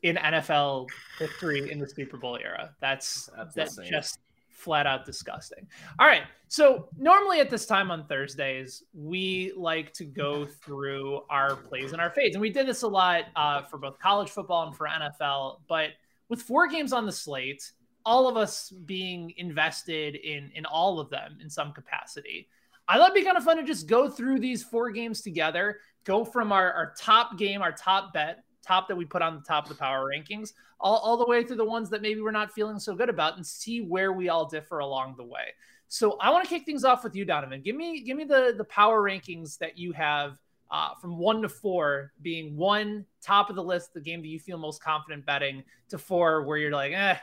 in 0.03 0.17
NFL 0.17 0.89
history 1.19 1.71
in 1.71 1.79
the 1.79 1.89
Super 1.89 2.17
Bowl 2.17 2.37
era. 2.37 2.75
That's 2.81 3.29
That's 3.37 3.55
that's 3.55 3.77
just 3.89 4.19
flat 4.59 4.87
out 4.87 5.07
disgusting. 5.07 5.67
All 5.99 6.07
right. 6.07 6.23
So 6.49 6.89
normally 6.97 7.41
at 7.41 7.49
this 7.49 7.65
time 7.65 7.91
on 7.91 8.07
Thursdays, 8.07 8.83
we 8.93 9.53
like 9.57 9.93
to 9.95 10.05
go 10.05 10.47
through 10.47 11.23
our 11.31 11.55
plays 11.55 11.93
and 11.93 12.01
our 12.01 12.11
fades. 12.11 12.35
And 12.35 12.43
we 12.43 12.51
did 12.51 12.67
this 12.67 12.83
a 12.83 12.89
lot 12.89 13.25
uh, 13.37 13.63
for 13.63 13.79
both 13.79 13.99
college 14.01 14.31
football 14.31 14.67
and 14.67 14.77
for 14.77 14.89
NFL. 14.89 15.61
But 15.69 15.91
with 16.29 16.43
four 16.43 16.67
games 16.67 16.93
on 16.93 17.07
the 17.07 17.13
slate, 17.13 17.71
all 18.05 18.29
of 18.29 18.37
us 18.37 18.71
being 18.85 19.33
invested 19.37 20.17
in 20.17 20.51
in 20.55 20.65
all 20.65 20.99
of 20.99 21.11
them 21.11 21.39
in 21.41 21.49
some 21.49 21.73
capacity. 21.73 22.49
I 22.89 22.97
thought 22.97 23.11
it'd 23.11 23.23
be 23.23 23.25
kind 23.25 23.37
of 23.37 23.45
fun 23.45 23.59
to 23.59 23.63
just 23.63 23.87
go 23.87 24.09
through 24.09 24.41
these 24.41 24.63
four 24.63 24.91
games 24.91 25.21
together, 25.21 25.79
go 26.05 26.25
from 26.25 26.53
our, 26.53 26.73
our 26.73 26.95
top 26.99 27.37
game, 27.37 27.61
our 27.61 27.73
top 27.73 28.15
bet, 28.15 28.45
top 28.69 28.89
that 28.89 28.97
we 28.97 29.05
put 29.05 29.23
on 29.23 29.35
the 29.35 29.43
top 29.43 29.65
of 29.65 29.71
the 29.71 29.75
power 29.75 30.11
rankings, 30.11 30.53
all, 30.79 30.99
all 30.99 31.17
the 31.17 31.27
way 31.27 31.43
through 31.43 31.57
the 31.57 31.65
ones 31.65 31.91
that 31.91 32.03
maybe 32.03 32.21
we're 32.21 32.31
not 32.31 32.53
feeling 32.53 32.79
so 32.79 32.95
good 32.95 33.09
about 33.09 33.37
and 33.37 33.47
see 33.47 33.81
where 33.81 34.13
we 34.13 34.29
all 34.29 34.47
differ 34.47 34.79
along 34.81 35.15
the 35.17 35.25
way. 35.25 35.55
So 35.89 36.19
I 36.21 36.31
want 36.31 36.45
to 36.45 36.51
kick 36.51 36.67
things 36.67 36.85
off 36.85 37.03
with 37.03 37.17
you, 37.17 37.25
Donovan. 37.25 37.63
Give 37.63 37.75
me 37.75 38.03
give 38.03 38.17
me 38.17 38.25
the 38.25 38.55
the 38.57 38.65
power 38.65 39.03
rankings 39.03 39.57
that 39.59 39.79
you 39.79 39.93
have 39.93 40.39
uh, 40.71 40.95
from 41.01 41.17
one 41.17 41.41
to 41.43 41.49
four, 41.49 42.13
being 42.21 42.57
one 42.57 43.07
top 43.23 43.49
of 43.49 43.57
the 43.57 43.63
list, 43.63 43.95
the 43.95 44.01
game 44.01 44.21
that 44.21 44.29
you 44.29 44.39
feel 44.39 44.59
most 44.59 44.83
confident 44.83 45.25
betting, 45.25 45.65
to 45.89 45.97
four 45.97 46.43
where 46.43 46.59
you're 46.59 46.73
like, 46.73 46.93
eh, 46.93 47.17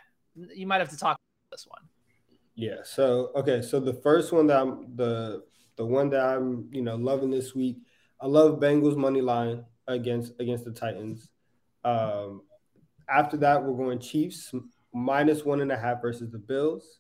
you 0.56 0.66
might 0.66 0.80
have 0.80 0.90
to 0.90 0.98
talk 0.98 1.16
about 1.16 1.52
this 1.52 1.68
one. 1.68 1.84
Yeah. 2.56 2.78
So 2.84 3.32
okay. 3.36 3.62
So 3.62 3.80
the 3.80 3.94
first 3.94 4.34
one 4.34 4.48
that 4.48 4.62
I'm 4.62 4.96
the 4.96 5.44
the 5.76 5.86
one 5.86 6.10
that 6.10 6.26
I'm 6.26 6.68
you 6.72 6.82
know 6.82 6.96
loving 6.96 7.30
this 7.30 7.54
week. 7.54 7.78
I 8.20 8.28
love 8.28 8.60
Bengals 8.60 8.96
money 8.96 9.22
line 9.22 9.66
against 9.88 10.34
against 10.40 10.66
the 10.66 10.72
Titans. 10.72 11.30
Um, 11.86 12.42
after 13.08 13.38
that, 13.38 13.64
we're 13.64 13.78
going 13.78 14.00
Chiefs 14.00 14.52
minus 14.94 15.46
one 15.46 15.62
and 15.62 15.72
a 15.72 15.78
half 15.78 16.02
versus 16.02 16.32
the 16.32 16.40
Bills. 16.40 17.00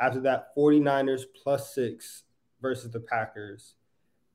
After 0.00 0.20
that, 0.22 0.56
49ers 0.56 1.24
plus 1.42 1.74
six 1.74 2.24
versus 2.60 2.90
the 2.90 3.00
Packers. 3.00 3.74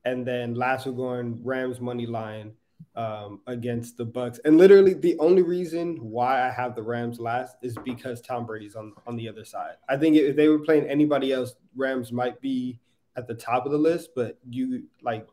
And 0.06 0.26
then 0.26 0.54
last, 0.54 0.86
we're 0.86 0.94
going 0.94 1.44
Rams 1.44 1.82
money 1.82 2.06
line 2.06 2.54
um, 2.96 3.42
against 3.48 3.98
the 3.98 4.06
Bucs. 4.06 4.40
And 4.46 4.58
literally, 4.58 4.94
the 4.94 5.18
only 5.20 5.42
reason 5.42 5.98
why 5.98 6.48
I 6.48 6.52
have 6.52 6.76
the 6.76 6.84
Rams 6.84 7.20
last 7.20 7.58
is 7.62 7.76
because 7.84 8.22
Tom 8.22 8.46
Brady's 8.46 8.76
on 8.76 8.94
on 9.08 9.16
the 9.16 9.28
other 9.28 9.44
side. 9.44 9.76
I 9.90 9.98
think 9.98 10.16
if 10.16 10.36
they 10.36 10.48
were 10.48 10.60
playing 10.60 10.88
anybody 10.88 11.34
else, 11.34 11.56
Rams 11.76 12.12
might 12.12 12.40
be 12.40 12.80
at 13.18 13.28
the 13.28 13.34
top 13.34 13.66
of 13.66 13.72
the 13.72 13.78
list. 13.78 14.12
But 14.16 14.38
you 14.50 14.84
like 15.02 15.28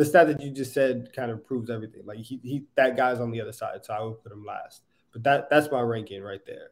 the 0.00 0.06
stat 0.06 0.28
that 0.28 0.40
you 0.40 0.50
just 0.50 0.72
said 0.72 1.12
kind 1.14 1.30
of 1.30 1.44
proves 1.44 1.68
everything. 1.68 2.00
Like 2.06 2.20
he, 2.20 2.40
he 2.42 2.64
that 2.74 2.96
guy's 2.96 3.20
on 3.20 3.30
the 3.30 3.38
other 3.38 3.52
side, 3.52 3.84
so 3.84 3.92
I 3.92 4.02
would 4.02 4.22
put 4.22 4.32
him 4.32 4.46
last. 4.46 4.80
But 5.12 5.22
that 5.24 5.50
that's 5.50 5.70
my 5.70 5.82
ranking 5.82 6.22
right 6.22 6.40
there. 6.46 6.70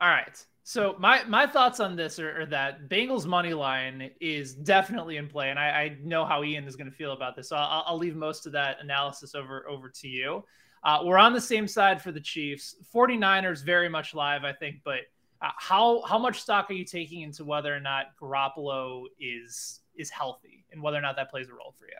All 0.00 0.08
right. 0.08 0.44
So 0.64 0.96
my 0.98 1.22
my 1.28 1.46
thoughts 1.46 1.78
on 1.78 1.94
this 1.94 2.18
are, 2.18 2.40
are, 2.40 2.46
that 2.46 2.88
Bengals 2.88 3.24
money 3.24 3.54
line 3.54 4.10
is 4.20 4.52
definitely 4.52 5.16
in 5.16 5.28
play, 5.28 5.50
and 5.50 5.58
I, 5.60 5.68
I 5.68 5.96
know 6.02 6.24
how 6.24 6.42
Ian 6.42 6.64
is 6.64 6.74
going 6.74 6.90
to 6.90 6.96
feel 6.96 7.12
about 7.12 7.36
this. 7.36 7.50
So 7.50 7.56
I'll, 7.56 7.84
I'll, 7.86 7.98
leave 7.98 8.16
most 8.16 8.46
of 8.46 8.52
that 8.52 8.78
analysis 8.80 9.36
over 9.36 9.64
over 9.68 9.88
to 9.88 10.08
you. 10.08 10.44
Uh, 10.82 11.02
we're 11.04 11.18
on 11.18 11.32
the 11.32 11.40
same 11.40 11.68
side 11.68 12.02
for 12.02 12.10
the 12.10 12.20
Chiefs. 12.20 12.74
49ers 12.92 13.64
very 13.64 13.88
much 13.88 14.12
live, 14.12 14.42
I 14.42 14.52
think, 14.52 14.80
but 14.84 15.02
uh, 15.40 15.50
how 15.56 16.02
how 16.02 16.18
much 16.18 16.40
stock 16.40 16.68
are 16.68 16.74
you 16.74 16.84
taking 16.84 17.20
into 17.20 17.44
whether 17.44 17.72
or 17.72 17.80
not 17.80 18.06
Garoppolo 18.20 19.04
is 19.20 19.82
is 19.96 20.10
healthy 20.10 20.64
and 20.72 20.82
whether 20.82 20.96
or 20.96 21.02
not 21.02 21.16
that 21.16 21.30
plays 21.30 21.48
a 21.48 21.52
role 21.52 21.74
for 21.78 21.86
you? 21.86 21.92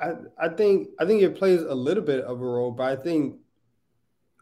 I, 0.00 0.46
I 0.46 0.48
think 0.48 0.88
I 0.98 1.06
think 1.06 1.22
it 1.22 1.36
plays 1.36 1.62
a 1.62 1.74
little 1.74 2.02
bit 2.02 2.24
of 2.24 2.40
a 2.40 2.44
role, 2.44 2.72
but 2.72 2.84
I 2.84 2.96
think 3.00 3.36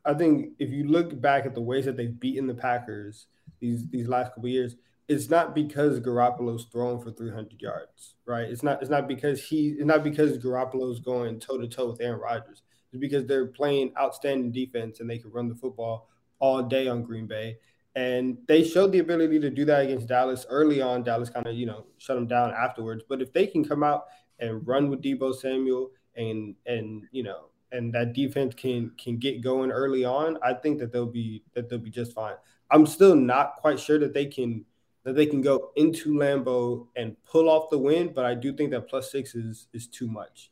I 0.05 0.15
think 0.15 0.53
if 0.59 0.71
you 0.71 0.85
look 0.85 1.21
back 1.21 1.47
at 1.47 1.55
the 1.55 1.61
ways 1.61 1.85
that 1.85 1.97
they've 1.97 2.19
beaten 2.19 2.47
the 2.47 2.55
Packers 2.55 3.27
these 3.61 3.89
these 3.89 4.09
last 4.09 4.35
couple 4.35 4.49
years, 4.49 4.77
it's 5.09 5.29
not 5.29 5.55
because 5.55 6.01
Garoppolo's 6.01 6.67
thrown 6.67 7.01
for 7.01 7.11
300 7.11 7.61
yards, 7.61 8.15
right? 8.25 8.49
It's 8.49 8.63
not 8.63 8.81
it's 8.81 8.91
not 8.91 9.07
because 9.07 9.45
he 9.45 9.69
it's 9.71 9.85
not 9.85 10.03
because 10.03 10.39
Garoppolo's 10.39 11.01
going 11.01 11.39
toe 11.39 11.59
to 11.59 11.69
toe 11.69 11.91
with 11.91 12.01
Aaron 12.01 12.21
Rodgers. 12.21 12.63
It's 12.93 13.01
because 13.01 13.27
they're 13.27 13.47
playing 13.47 13.93
outstanding 13.99 14.53
defense 14.53 15.01
and 15.01 15.09
they 15.09 15.19
can 15.19 15.31
run 15.31 15.49
the 15.49 15.55
football 15.55 16.09
all 16.39 16.63
day 16.63 16.89
on 16.89 17.03
Green 17.03 17.27
Bay. 17.27 17.59
And 17.95 18.39
they 18.49 18.65
showed 18.65 18.93
the 18.93 19.01
ability 19.01 19.39
to 19.41 19.51
do 19.51 19.65
that 19.67 19.85
against 19.85 20.09
Dallas 20.09 20.47
early 20.49 20.81
on. 20.81 21.03
Dallas 21.03 21.29
kind 21.29 21.47
of, 21.47 21.55
you 21.55 21.67
know, 21.67 21.85
shut 21.99 22.17
them 22.17 22.27
down 22.27 22.53
afterwards. 22.53 23.05
But 23.07 23.21
if 23.21 23.33
they 23.33 23.47
can 23.47 23.65
come 23.65 23.83
out 23.83 24.07
and 24.39 24.67
run 24.67 24.89
with 24.89 25.03
Deebo 25.03 25.35
Samuel 25.35 25.91
and 26.17 26.55
and 26.67 27.05
you 27.11 27.23
know 27.23 27.47
and 27.71 27.93
that 27.95 28.13
defense 28.13 28.55
can 28.55 28.93
can 29.03 29.19
get 29.19 29.43
going 29.43 29.71
early 29.71 30.05
on, 30.05 30.39
I 30.43 30.55
think 30.55 30.79
that 30.79 30.93
they'll 30.93 31.07
be 31.07 31.43
that 31.55 31.69
they'll 31.69 31.79
be 31.79 31.91
just 31.91 32.13
fine. 32.13 32.35
I'm 32.71 32.87
still 32.87 33.15
not 33.15 33.57
quite 33.57 33.79
sure 33.79 33.99
that 33.99 34.15
they 34.15 34.27
can 34.27 34.65
that 35.05 35.15
they 35.15 35.27
can 35.27 35.43
go 35.43 35.73
into 35.77 36.15
Lambeau 36.15 36.87
and 36.97 37.17
pull 37.25 37.49
off 37.49 37.71
the 37.71 37.79
win, 37.79 38.13
but 38.15 38.25
I 38.25 38.35
do 38.35 38.53
think 38.53 38.71
that 38.71 38.89
plus 38.89 39.11
six 39.11 39.35
is 39.35 39.67
is 39.73 39.87
too 39.87 40.07
much. 40.07 40.51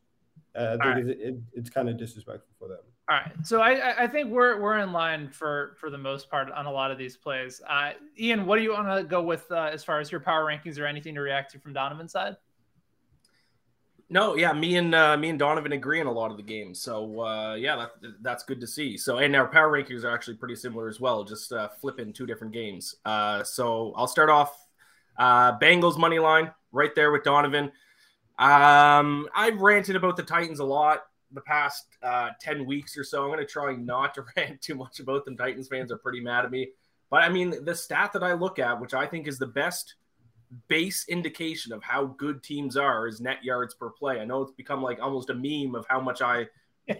Uh, 0.55 0.77
I 0.81 0.85
think 0.85 0.85
right. 0.85 1.07
it, 1.07 1.21
it, 1.21 1.37
it's 1.53 1.71
kind 1.71 1.89
of 1.89 1.97
disrespectful 1.97 2.53
for 2.59 2.69
them. 2.69 2.81
All 3.11 3.17
right, 3.17 3.33
so 3.43 3.61
I, 3.61 4.05
I 4.05 4.07
think 4.07 4.31
we're 4.31 4.61
we're 4.61 4.79
in 4.79 4.93
line 4.93 5.31
for 5.31 5.75
for 5.81 5.91
the 5.91 5.99
most 5.99 6.31
part 6.31 6.49
on 6.53 6.67
a 6.67 6.71
lot 6.71 6.93
of 6.93 6.99
these 6.99 7.17
plays. 7.17 7.61
Uh, 7.69 7.91
Ian, 8.17 8.47
what 8.47 8.57
do 8.57 8.63
you 8.63 8.73
want 8.73 8.87
to 8.87 9.03
go 9.03 9.21
with 9.21 9.51
uh, 9.51 9.69
as 9.73 9.83
far 9.83 9.99
as 9.99 10.13
your 10.13 10.21
power 10.21 10.45
rankings 10.45 10.79
or 10.79 10.87
anything 10.87 11.17
to 11.17 11.21
react 11.21 11.51
to 11.51 11.59
from 11.59 11.73
Donovan's 11.73 12.13
side? 12.13 12.37
No, 14.11 14.37
yeah, 14.37 14.53
me 14.53 14.77
and 14.77 14.95
uh, 14.95 15.17
me 15.17 15.29
and 15.29 15.41
Donovan 15.41 15.73
agree 15.73 16.01
on 16.01 16.07
a 16.07 16.13
lot 16.13 16.31
of 16.31 16.37
the 16.37 16.45
games. 16.45 16.81
So 16.81 17.21
uh, 17.23 17.55
yeah, 17.55 17.75
that, 18.01 18.23
that's 18.23 18.45
good 18.45 18.61
to 18.61 18.67
see. 18.69 18.97
So 18.97 19.19
and 19.19 19.35
our 19.35 19.49
power 19.49 19.73
rankings 19.73 20.05
are 20.05 20.15
actually 20.15 20.37
pretty 20.37 20.55
similar 20.55 20.89
as 20.89 21.01
well, 21.01 21.25
just 21.25 21.53
uh, 21.53 21.69
flipping 21.81 22.13
two 22.13 22.27
different 22.27 22.53
games. 22.53 22.95
Uh, 23.05 23.43
so 23.43 23.93
I'll 23.97 24.07
start 24.07 24.31
off 24.31 24.57
uh, 25.19 25.59
Bengals 25.59 25.99
money 25.99 26.21
line 26.21 26.53
right 26.71 26.95
there 26.95 27.11
with 27.11 27.25
Donovan. 27.25 27.73
Um, 28.39 29.29
I've 29.35 29.61
ranted 29.61 29.97
about 29.97 30.17
the 30.17 30.23
Titans 30.23 30.61
a 30.61 30.65
lot 30.65 31.07
the 31.33 31.41
past 31.41 31.87
uh, 32.03 32.31
ten 32.41 32.65
weeks 32.65 32.97
or 32.97 33.05
so. 33.05 33.23
I'm 33.23 33.29
going 33.29 33.41
to 33.41 33.47
try 33.47 33.75
not 33.75 34.15
to 34.15 34.25
rant 34.37 34.61
too 34.61 34.75
much 34.75 35.01
about 35.01 35.25
them. 35.25 35.37
Titans 35.37 35.69
fans 35.69 35.93
are 35.93 35.99
pretty 35.99 36.21
mad 36.21 36.45
at 36.45 36.51
me, 36.51 36.69
but 37.11 37.23
I 37.23 37.29
mean 37.29 37.65
the 37.65 37.75
stat 37.75 38.13
that 38.13 38.23
I 38.23 38.33
look 38.35 38.59
at, 38.59 38.81
which 38.81 38.95
I 38.95 39.07
think 39.07 39.27
is 39.27 39.39
the 39.39 39.47
best 39.47 39.95
base 40.69 41.07
indication 41.09 41.73
of 41.73 41.83
how 41.83 42.07
good 42.07 42.43
teams 42.43 42.77
are 42.77 43.07
is 43.07 43.21
net 43.21 43.45
yards 43.45 43.75
per 43.75 43.91
play. 43.91 44.21
I 44.21 44.25
know 44.25 44.43
it's 44.43 44.53
become 44.53 44.83
like 44.83 45.01
almost 45.01 45.31
a 45.31 45.35
meme 45.35 45.75
of 45.75 45.87
how 45.89 46.01
much 46.01 46.23
I 46.23 46.47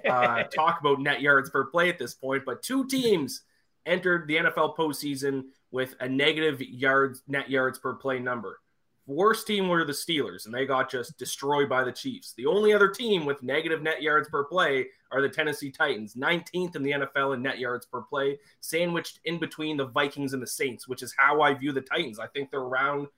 uh, 0.09 0.43
talk 0.55 0.81
about 0.81 1.01
net 1.01 1.21
yards 1.21 1.51
per 1.51 1.65
play 1.65 1.89
at 1.89 1.99
this 1.99 2.15
point, 2.15 2.45
but 2.45 2.63
two 2.63 2.87
teams 2.87 3.43
entered 3.87 4.29
the 4.29 4.37
NFL 4.37 4.77
postseason 4.77 5.45
with 5.71 5.95
a 6.01 6.09
negative 6.09 6.61
yards 6.61 7.23
net 7.27 7.51
yards 7.51 7.79
per 7.79 7.95
play 7.95 8.19
number. 8.19 8.61
Worst 9.11 9.45
team 9.49 9.67
were 9.67 9.85
the 9.85 9.93
Steelers, 9.93 10.47
and 10.47 10.55
they 10.55 10.65
got 10.65 10.89
just 10.89 11.19
destroyed 11.19 11.69
by 11.69 11.83
the 11.83 11.91
Chiefs. 11.91 12.33
The 12.35 12.47
only 12.47 12.73
other 12.73 12.89
team 12.89 13.27
with 13.27 13.43
negative 13.43 13.83
net 13.83 14.03
yards 14.03 14.29
per 14.29 14.45
play 14.45 14.87
are 15.11 15.21
the 15.21 15.29
Tennessee 15.29 15.73
Titans, 15.73 16.15
19th 16.15 16.77
in 16.77 16.83
the 16.85 16.93
NFL 16.93 17.35
in 17.35 17.43
net 17.43 17.59
yards 17.59 17.87
per 17.87 18.03
play, 18.03 18.39
sandwiched 18.61 19.19
in 19.25 19.41
between 19.41 19.77
the 19.77 19.87
Vikings 19.87 20.33
and 20.33 20.41
the 20.41 20.47
Saints, 20.47 20.87
which 20.87 21.03
is 21.03 21.13
how 21.17 21.43
I 21.43 21.55
view 21.55 21.73
the 21.73 21.81
Titans. 21.81 22.21
I 22.21 22.29
think 22.29 22.53
they're 22.53 22.61
around 22.61 23.09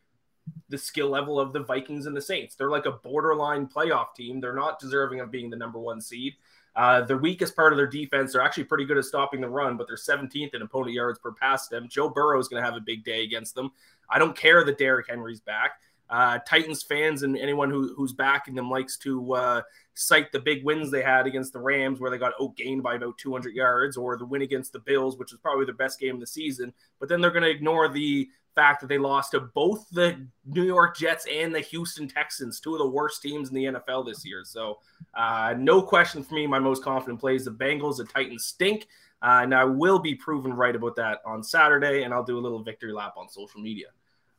the 0.70 0.78
skill 0.78 1.10
level 1.10 1.38
of 1.38 1.52
the 1.52 1.62
Vikings 1.62 2.06
and 2.06 2.16
the 2.16 2.22
Saints. 2.22 2.54
They're 2.54 2.70
like 2.70 2.86
a 2.86 2.92
borderline 2.92 3.66
playoff 3.66 4.14
team. 4.16 4.40
They're 4.40 4.54
not 4.54 4.78
deserving 4.78 5.20
of 5.20 5.30
being 5.30 5.50
the 5.50 5.56
number 5.58 5.78
one 5.78 6.00
seed. 6.00 6.36
Uh, 6.74 7.02
the 7.02 7.16
weakest 7.16 7.54
part 7.54 7.72
of 7.72 7.76
their 7.76 7.86
defense, 7.86 8.32
they're 8.32 8.42
actually 8.42 8.64
pretty 8.64 8.84
good 8.84 8.96
at 8.96 9.04
stopping 9.04 9.40
the 9.40 9.48
run, 9.48 9.76
but 9.76 9.86
they're 9.86 9.96
17th 9.96 10.54
in 10.54 10.62
opponent 10.62 10.94
yards 10.94 11.18
per 11.18 11.32
pass 11.32 11.68
them. 11.68 11.86
Joe 11.88 12.08
Burrow 12.08 12.40
is 12.40 12.48
going 12.48 12.62
to 12.62 12.66
have 12.66 12.76
a 12.76 12.80
big 12.80 13.04
day 13.04 13.24
against 13.24 13.54
them. 13.54 13.70
I 14.08 14.18
don't 14.18 14.36
care 14.36 14.64
that 14.64 14.78
Derrick 14.78 15.08
Henry's 15.08 15.40
back. 15.40 15.72
Uh, 16.08 16.38
Titans 16.46 16.82
fans 16.82 17.22
and 17.22 17.38
anyone 17.38 17.70
who, 17.70 17.94
who's 17.94 18.12
backing 18.12 18.54
them 18.54 18.70
likes 18.70 18.98
to 18.98 19.32
uh, 19.32 19.62
cite 19.94 20.30
the 20.30 20.38
big 20.38 20.62
wins 20.62 20.90
they 20.90 21.02
had 21.02 21.26
against 21.26 21.54
the 21.54 21.58
Rams, 21.58 22.00
where 22.00 22.10
they 22.10 22.18
got 22.18 22.36
outgained 22.38 22.82
by 22.82 22.96
about 22.96 23.16
200 23.16 23.54
yards, 23.54 23.96
or 23.96 24.18
the 24.18 24.26
win 24.26 24.42
against 24.42 24.74
the 24.74 24.78
Bills, 24.78 25.16
which 25.16 25.32
was 25.32 25.40
probably 25.40 25.64
their 25.64 25.74
best 25.74 25.98
game 25.98 26.14
of 26.14 26.20
the 26.20 26.26
season. 26.26 26.72
But 27.00 27.08
then 27.08 27.22
they're 27.22 27.30
going 27.30 27.44
to 27.44 27.50
ignore 27.50 27.88
the 27.88 28.28
fact 28.54 28.80
that 28.80 28.86
they 28.88 28.98
lost 28.98 29.32
to 29.32 29.40
both 29.40 29.88
the 29.90 30.26
New 30.44 30.64
York 30.64 30.96
Jets 30.96 31.26
and 31.30 31.54
the 31.54 31.60
Houston 31.60 32.08
Texans, 32.08 32.60
two 32.60 32.74
of 32.74 32.78
the 32.78 32.88
worst 32.88 33.22
teams 33.22 33.48
in 33.48 33.54
the 33.54 33.64
NFL 33.64 34.06
this 34.06 34.24
year. 34.24 34.42
So, 34.44 34.78
uh, 35.14 35.54
no 35.58 35.82
question 35.82 36.22
for 36.22 36.34
me, 36.34 36.46
my 36.46 36.58
most 36.58 36.82
confident 36.82 37.20
plays 37.20 37.44
the 37.44 37.50
Bengals. 37.50 37.96
The 37.96 38.04
Titans 38.04 38.44
stink. 38.44 38.86
Uh, 39.22 39.40
and 39.42 39.54
I 39.54 39.64
will 39.64 40.00
be 40.00 40.16
proven 40.16 40.52
right 40.52 40.74
about 40.74 40.96
that 40.96 41.20
on 41.24 41.44
Saturday, 41.44 42.02
and 42.02 42.12
I'll 42.12 42.24
do 42.24 42.38
a 42.38 42.40
little 42.40 42.62
victory 42.62 42.92
lap 42.92 43.14
on 43.16 43.28
social 43.28 43.60
media. 43.60 43.86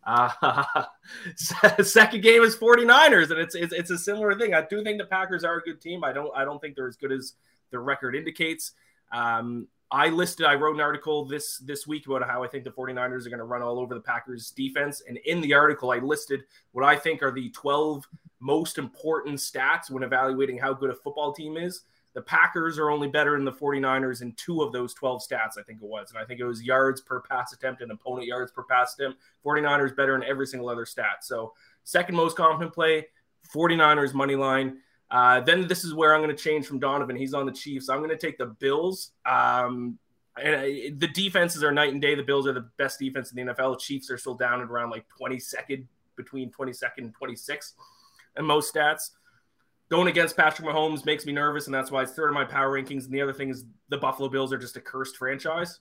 Uh, 0.06 0.84
second 1.84 2.22
game 2.22 2.44
is 2.44 2.58
49ers, 2.58 3.32
and 3.32 3.40
it's, 3.40 3.56
it's 3.56 3.74
it's 3.74 3.92
a 3.92 3.98
similar 3.98 4.38
thing. 4.38 4.54
I 4.54 4.66
do 4.70 4.84
think 4.84 4.98
the 4.98 5.06
Packers 5.06 5.46
are 5.46 5.58
a 5.58 5.62
good 5.62 5.80
team. 5.80 6.04
I 6.04 6.12
don't 6.12 6.36
I 6.36 6.44
don't 6.44 6.60
think 6.60 6.76
they're 6.76 6.90
as 6.90 6.98
good 6.98 7.14
as 7.14 7.36
their 7.72 7.82
record 7.82 8.14
indicates. 8.14 8.74
Um, 9.14 9.68
I 9.94 10.10
listed, 10.10 10.48
I 10.48 10.56
wrote 10.56 10.74
an 10.74 10.82
article 10.82 11.24
this 11.24 11.60
this 11.60 11.86
week 11.86 12.08
about 12.08 12.28
how 12.28 12.44
I 12.44 12.48
think 12.48 12.64
the 12.64 12.72
49ers 12.72 13.28
are 13.28 13.30
going 13.30 13.38
to 13.38 13.44
run 13.44 13.62
all 13.62 13.80
over 13.80 13.94
the 13.94 14.02
Packers 14.02 14.50
defense. 14.50 15.04
And 15.08 15.18
in 15.18 15.40
the 15.40 15.54
article, 15.54 15.92
I 15.92 16.00
listed 16.00 16.46
what 16.72 16.84
I 16.84 16.96
think 16.96 17.22
are 17.22 17.32
the 17.32 17.52
12 17.52 18.04
most 18.40 18.80
important 18.80 19.38
stats 19.38 19.92
when 19.92 20.02
evaluating 20.02 20.58
how 20.58 20.74
good 20.74 20.90
a 20.90 20.96
football 20.96 21.32
team 21.32 21.58
is. 21.58 21.82
The 22.16 22.24
Packers 22.24 22.80
are 22.80 22.90
only 22.90 23.08
better 23.08 23.36
than 23.36 23.46
the 23.46 23.52
49ers 23.52 24.24
in 24.24 24.32
two 24.34 24.64
of 24.64 24.72
those 24.72 24.96
12 24.96 25.22
stats, 25.22 25.60
I 25.60 25.64
think 25.64 25.80
it 25.82 25.88
was. 25.88 26.10
And 26.10 26.18
I 26.18 26.26
think 26.26 26.40
it 26.40 26.46
was 26.46 26.64
yards 26.64 27.00
per 27.02 27.22
pass 27.22 27.54
attempt 27.54 27.84
and 27.84 27.92
opponent 27.92 28.26
yards 28.26 28.52
per 28.52 28.64
pass 28.64 28.96
attempt. 28.96 29.20
49ers 29.46 29.96
better 29.96 30.16
in 30.16 30.24
every 30.24 30.48
single 30.48 30.70
other 30.70 30.88
stat. 30.88 31.24
So, 31.24 31.54
second 31.84 32.16
most 32.16 32.36
confident 32.36 32.74
play, 32.74 33.06
49ers 33.54 34.16
money 34.16 34.36
line. 34.36 34.80
Uh, 35.14 35.40
then 35.42 35.68
this 35.68 35.84
is 35.84 35.94
where 35.94 36.16
I'm 36.16 36.24
going 36.24 36.36
to 36.36 36.44
change 36.44 36.66
from 36.66 36.80
Donovan. 36.80 37.16
He's 37.16 37.36
on 37.36 37.46
the 37.46 37.52
Chiefs. 37.52 37.88
I'm 37.88 38.00
going 38.00 38.10
to 38.10 38.18
take 38.18 38.40
the 38.40 38.48
Bills. 38.48 39.12
Um, 39.28 40.00
and 40.42 40.56
uh, 40.56 40.62
the 40.98 41.08
defenses 41.14 41.64
are 41.64 41.72
night 41.72 41.94
and 41.94 42.02
day. 42.02 42.16
The 42.16 42.24
Bills 42.24 42.48
are 42.48 42.54
the 42.54 42.68
best 42.80 42.98
defense 42.98 43.32
in 43.32 43.46
the 43.46 43.54
NFL. 43.54 43.76
The 43.76 43.80
Chiefs 43.80 44.10
are 44.10 44.18
still 44.18 44.34
down 44.34 44.60
at 44.60 44.72
around 44.72 44.90
like 44.90 45.06
22nd, 45.22 45.86
between 46.18 46.50
22nd 46.52 46.98
and 46.98 47.14
26 47.14 47.74
in 48.38 48.46
most 48.46 48.74
stats. 48.74 49.12
Going 49.90 50.08
against 50.08 50.36
Patrick 50.36 50.68
Mahomes 50.68 51.06
makes 51.06 51.28
me 51.28 51.32
nervous, 51.32 51.68
and 51.68 51.76
that's 51.76 51.92
why 51.92 52.02
it's 52.02 52.14
third 52.14 52.30
in 52.30 52.34
my 52.34 52.46
power 52.46 52.72
rankings. 52.72 53.06
And 53.06 53.14
the 53.14 53.22
other 53.22 53.34
thing 53.34 53.50
is 53.50 53.66
the 53.90 54.00
Buffalo 54.00 54.30
Bills 54.30 54.52
are 54.52 54.58
just 54.58 54.78
a 54.78 54.82
cursed 54.82 55.18
franchise, 55.18 55.80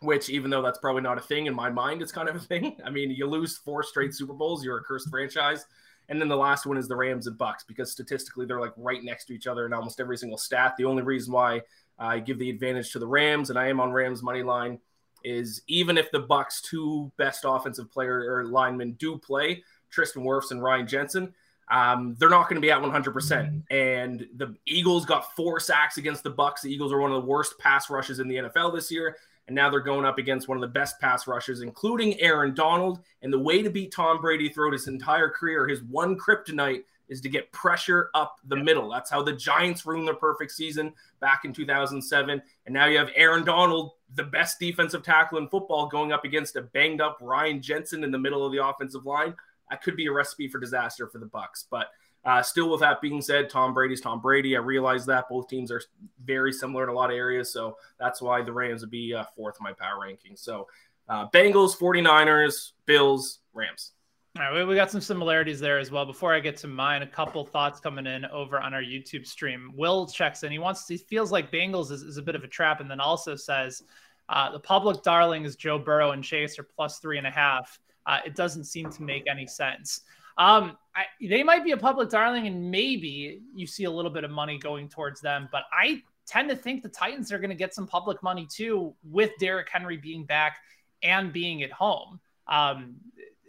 which, 0.00 0.30
even 0.30 0.50
though 0.50 0.62
that's 0.62 0.78
probably 0.78 1.02
not 1.02 1.18
a 1.18 1.20
thing 1.20 1.44
in 1.44 1.54
my 1.54 1.68
mind, 1.68 2.00
it's 2.00 2.12
kind 2.12 2.30
of 2.30 2.36
a 2.36 2.40
thing. 2.40 2.78
I 2.86 2.88
mean, 2.88 3.10
you 3.10 3.26
lose 3.26 3.58
four 3.58 3.82
straight 3.82 4.14
Super 4.14 4.32
Bowls, 4.32 4.64
you're 4.64 4.78
a 4.78 4.82
cursed 4.82 5.10
franchise. 5.10 5.66
And 6.10 6.20
then 6.20 6.28
the 6.28 6.36
last 6.36 6.66
one 6.66 6.76
is 6.76 6.88
the 6.88 6.96
Rams 6.96 7.28
and 7.28 7.38
Bucs 7.38 7.66
because 7.66 7.92
statistically 7.92 8.44
they're 8.44 8.60
like 8.60 8.72
right 8.76 9.02
next 9.02 9.26
to 9.26 9.32
each 9.32 9.46
other 9.46 9.64
in 9.64 9.72
almost 9.72 10.00
every 10.00 10.18
single 10.18 10.36
stat. 10.36 10.74
The 10.76 10.84
only 10.84 11.02
reason 11.02 11.32
why 11.32 11.62
I 11.98 12.18
give 12.18 12.38
the 12.38 12.50
advantage 12.50 12.92
to 12.92 12.98
the 12.98 13.06
Rams 13.06 13.48
and 13.48 13.58
I 13.58 13.68
am 13.68 13.80
on 13.80 13.92
Rams 13.92 14.22
money 14.22 14.42
line 14.42 14.80
is 15.22 15.62
even 15.68 15.96
if 15.96 16.10
the 16.10 16.22
Bucs 16.22 16.60
two 16.62 17.12
best 17.16 17.44
offensive 17.46 17.92
player 17.92 18.34
or 18.34 18.44
linemen 18.46 18.92
do 18.92 19.18
play, 19.18 19.62
Tristan 19.90 20.24
Wirfs 20.24 20.50
and 20.50 20.62
Ryan 20.62 20.86
Jensen, 20.86 21.34
um, 21.70 22.16
they're 22.18 22.28
not 22.28 22.48
going 22.48 22.60
to 22.60 22.60
be 22.60 22.72
at 22.72 22.82
100%. 22.82 23.62
And 23.70 24.26
the 24.34 24.56
Eagles 24.66 25.06
got 25.06 25.36
four 25.36 25.60
sacks 25.60 25.96
against 25.98 26.24
the 26.24 26.30
Bucks. 26.30 26.62
The 26.62 26.72
Eagles 26.72 26.92
are 26.92 26.98
one 26.98 27.12
of 27.12 27.22
the 27.22 27.28
worst 27.28 27.56
pass 27.60 27.88
rushes 27.88 28.18
in 28.18 28.26
the 28.26 28.36
NFL 28.36 28.74
this 28.74 28.90
year 28.90 29.16
and 29.46 29.54
now 29.54 29.68
they're 29.68 29.80
going 29.80 30.04
up 30.04 30.18
against 30.18 30.48
one 30.48 30.56
of 30.56 30.60
the 30.60 30.68
best 30.68 31.00
pass 31.00 31.26
rushers, 31.26 31.60
including 31.60 32.20
Aaron 32.20 32.54
Donald. 32.54 33.00
And 33.22 33.32
the 33.32 33.38
way 33.38 33.62
to 33.62 33.70
beat 33.70 33.92
Tom 33.92 34.20
Brady 34.20 34.48
throughout 34.48 34.72
his 34.72 34.86
entire 34.86 35.28
career, 35.28 35.66
his 35.66 35.82
one 35.82 36.16
kryptonite 36.16 36.82
is 37.08 37.20
to 37.20 37.28
get 37.28 37.50
pressure 37.50 38.10
up 38.14 38.36
the 38.46 38.56
middle. 38.56 38.88
That's 38.88 39.10
how 39.10 39.22
the 39.22 39.32
Giants 39.32 39.84
ruined 39.84 40.06
their 40.06 40.14
perfect 40.14 40.52
season 40.52 40.92
back 41.20 41.44
in 41.44 41.52
2007. 41.52 42.40
And 42.66 42.72
now 42.72 42.86
you 42.86 42.96
have 42.96 43.10
Aaron 43.16 43.44
Donald, 43.44 43.90
the 44.14 44.22
best 44.22 44.60
defensive 44.60 45.02
tackle 45.02 45.38
in 45.38 45.48
football, 45.48 45.88
going 45.88 46.12
up 46.12 46.24
against 46.24 46.54
a 46.54 46.62
banged 46.62 47.00
up 47.00 47.18
Ryan 47.20 47.60
Jensen 47.60 48.04
in 48.04 48.12
the 48.12 48.18
middle 48.18 48.46
of 48.46 48.52
the 48.52 48.64
offensive 48.64 49.04
line. 49.04 49.34
That 49.68 49.82
could 49.82 49.96
be 49.96 50.06
a 50.06 50.12
recipe 50.12 50.48
for 50.48 50.58
disaster 50.58 51.08
for 51.08 51.18
the 51.18 51.26
Bucs. 51.26 51.64
But 51.68 51.88
uh, 52.24 52.42
still, 52.42 52.70
with 52.70 52.80
that 52.80 53.00
being 53.00 53.22
said, 53.22 53.48
Tom 53.48 53.72
Brady's 53.72 54.00
Tom 54.00 54.20
Brady. 54.20 54.56
I 54.56 54.60
realize 54.60 55.06
that 55.06 55.28
both 55.28 55.48
teams 55.48 55.70
are 55.70 55.80
very 56.24 56.52
similar 56.52 56.84
in 56.84 56.90
a 56.90 56.92
lot 56.92 57.10
of 57.10 57.16
areas, 57.16 57.52
so 57.52 57.78
that's 57.98 58.20
why 58.20 58.42
the 58.42 58.52
Rams 58.52 58.82
would 58.82 58.90
be 58.90 59.14
uh, 59.14 59.24
fourth 59.34 59.56
in 59.58 59.64
my 59.64 59.72
power 59.72 60.00
ranking. 60.02 60.36
So, 60.36 60.68
uh, 61.08 61.28
Bengals, 61.30 61.76
49ers, 61.76 62.72
Bills, 62.84 63.40
Rams. 63.54 63.92
All 64.38 64.52
right, 64.52 64.64
we, 64.64 64.76
got 64.76 64.92
some 64.92 65.00
similarities 65.00 65.58
there 65.58 65.78
as 65.78 65.90
well. 65.90 66.06
Before 66.06 66.32
I 66.32 66.38
get 66.38 66.56
to 66.58 66.68
mine, 66.68 67.02
a 67.02 67.06
couple 67.06 67.44
thoughts 67.44 67.80
coming 67.80 68.06
in 68.06 68.24
over 68.26 68.60
on 68.60 68.72
our 68.74 68.82
YouTube 68.82 69.26
stream. 69.26 69.72
Will 69.74 70.06
checks 70.06 70.44
in. 70.44 70.52
He 70.52 70.58
wants 70.60 70.86
he 70.86 70.98
feels 70.98 71.32
like 71.32 71.50
Bengals 71.50 71.90
is, 71.90 72.02
is 72.02 72.16
a 72.16 72.22
bit 72.22 72.36
of 72.36 72.44
a 72.44 72.48
trap, 72.48 72.80
and 72.80 72.88
then 72.88 73.00
also 73.00 73.34
says 73.34 73.82
uh, 74.28 74.52
the 74.52 74.60
public 74.60 75.02
darling 75.02 75.44
is 75.44 75.56
Joe 75.56 75.80
Burrow 75.80 76.12
and 76.12 76.22
Chase 76.22 76.60
are 76.60 76.62
plus 76.62 76.98
three 77.00 77.18
and 77.18 77.26
a 77.26 77.30
half. 77.30 77.80
Uh, 78.06 78.20
it 78.24 78.36
doesn't 78.36 78.64
seem 78.64 78.88
to 78.90 79.02
make 79.02 79.24
any 79.28 79.48
sense. 79.48 80.02
Um, 80.40 80.78
I, 80.96 81.04
they 81.20 81.42
might 81.42 81.64
be 81.64 81.72
a 81.72 81.76
public 81.76 82.08
darling, 82.08 82.46
and 82.46 82.70
maybe 82.70 83.42
you 83.54 83.66
see 83.66 83.84
a 83.84 83.90
little 83.90 84.10
bit 84.10 84.24
of 84.24 84.30
money 84.30 84.58
going 84.58 84.88
towards 84.88 85.20
them. 85.20 85.48
But 85.52 85.64
I 85.70 86.02
tend 86.26 86.48
to 86.48 86.56
think 86.56 86.82
the 86.82 86.88
Titans 86.88 87.30
are 87.30 87.38
going 87.38 87.50
to 87.50 87.56
get 87.56 87.74
some 87.74 87.86
public 87.86 88.22
money 88.22 88.48
too, 88.50 88.94
with 89.04 89.30
Derrick 89.38 89.68
Henry 89.70 89.98
being 89.98 90.24
back 90.24 90.56
and 91.02 91.32
being 91.32 91.62
at 91.62 91.70
home. 91.70 92.18
Um, 92.48 92.96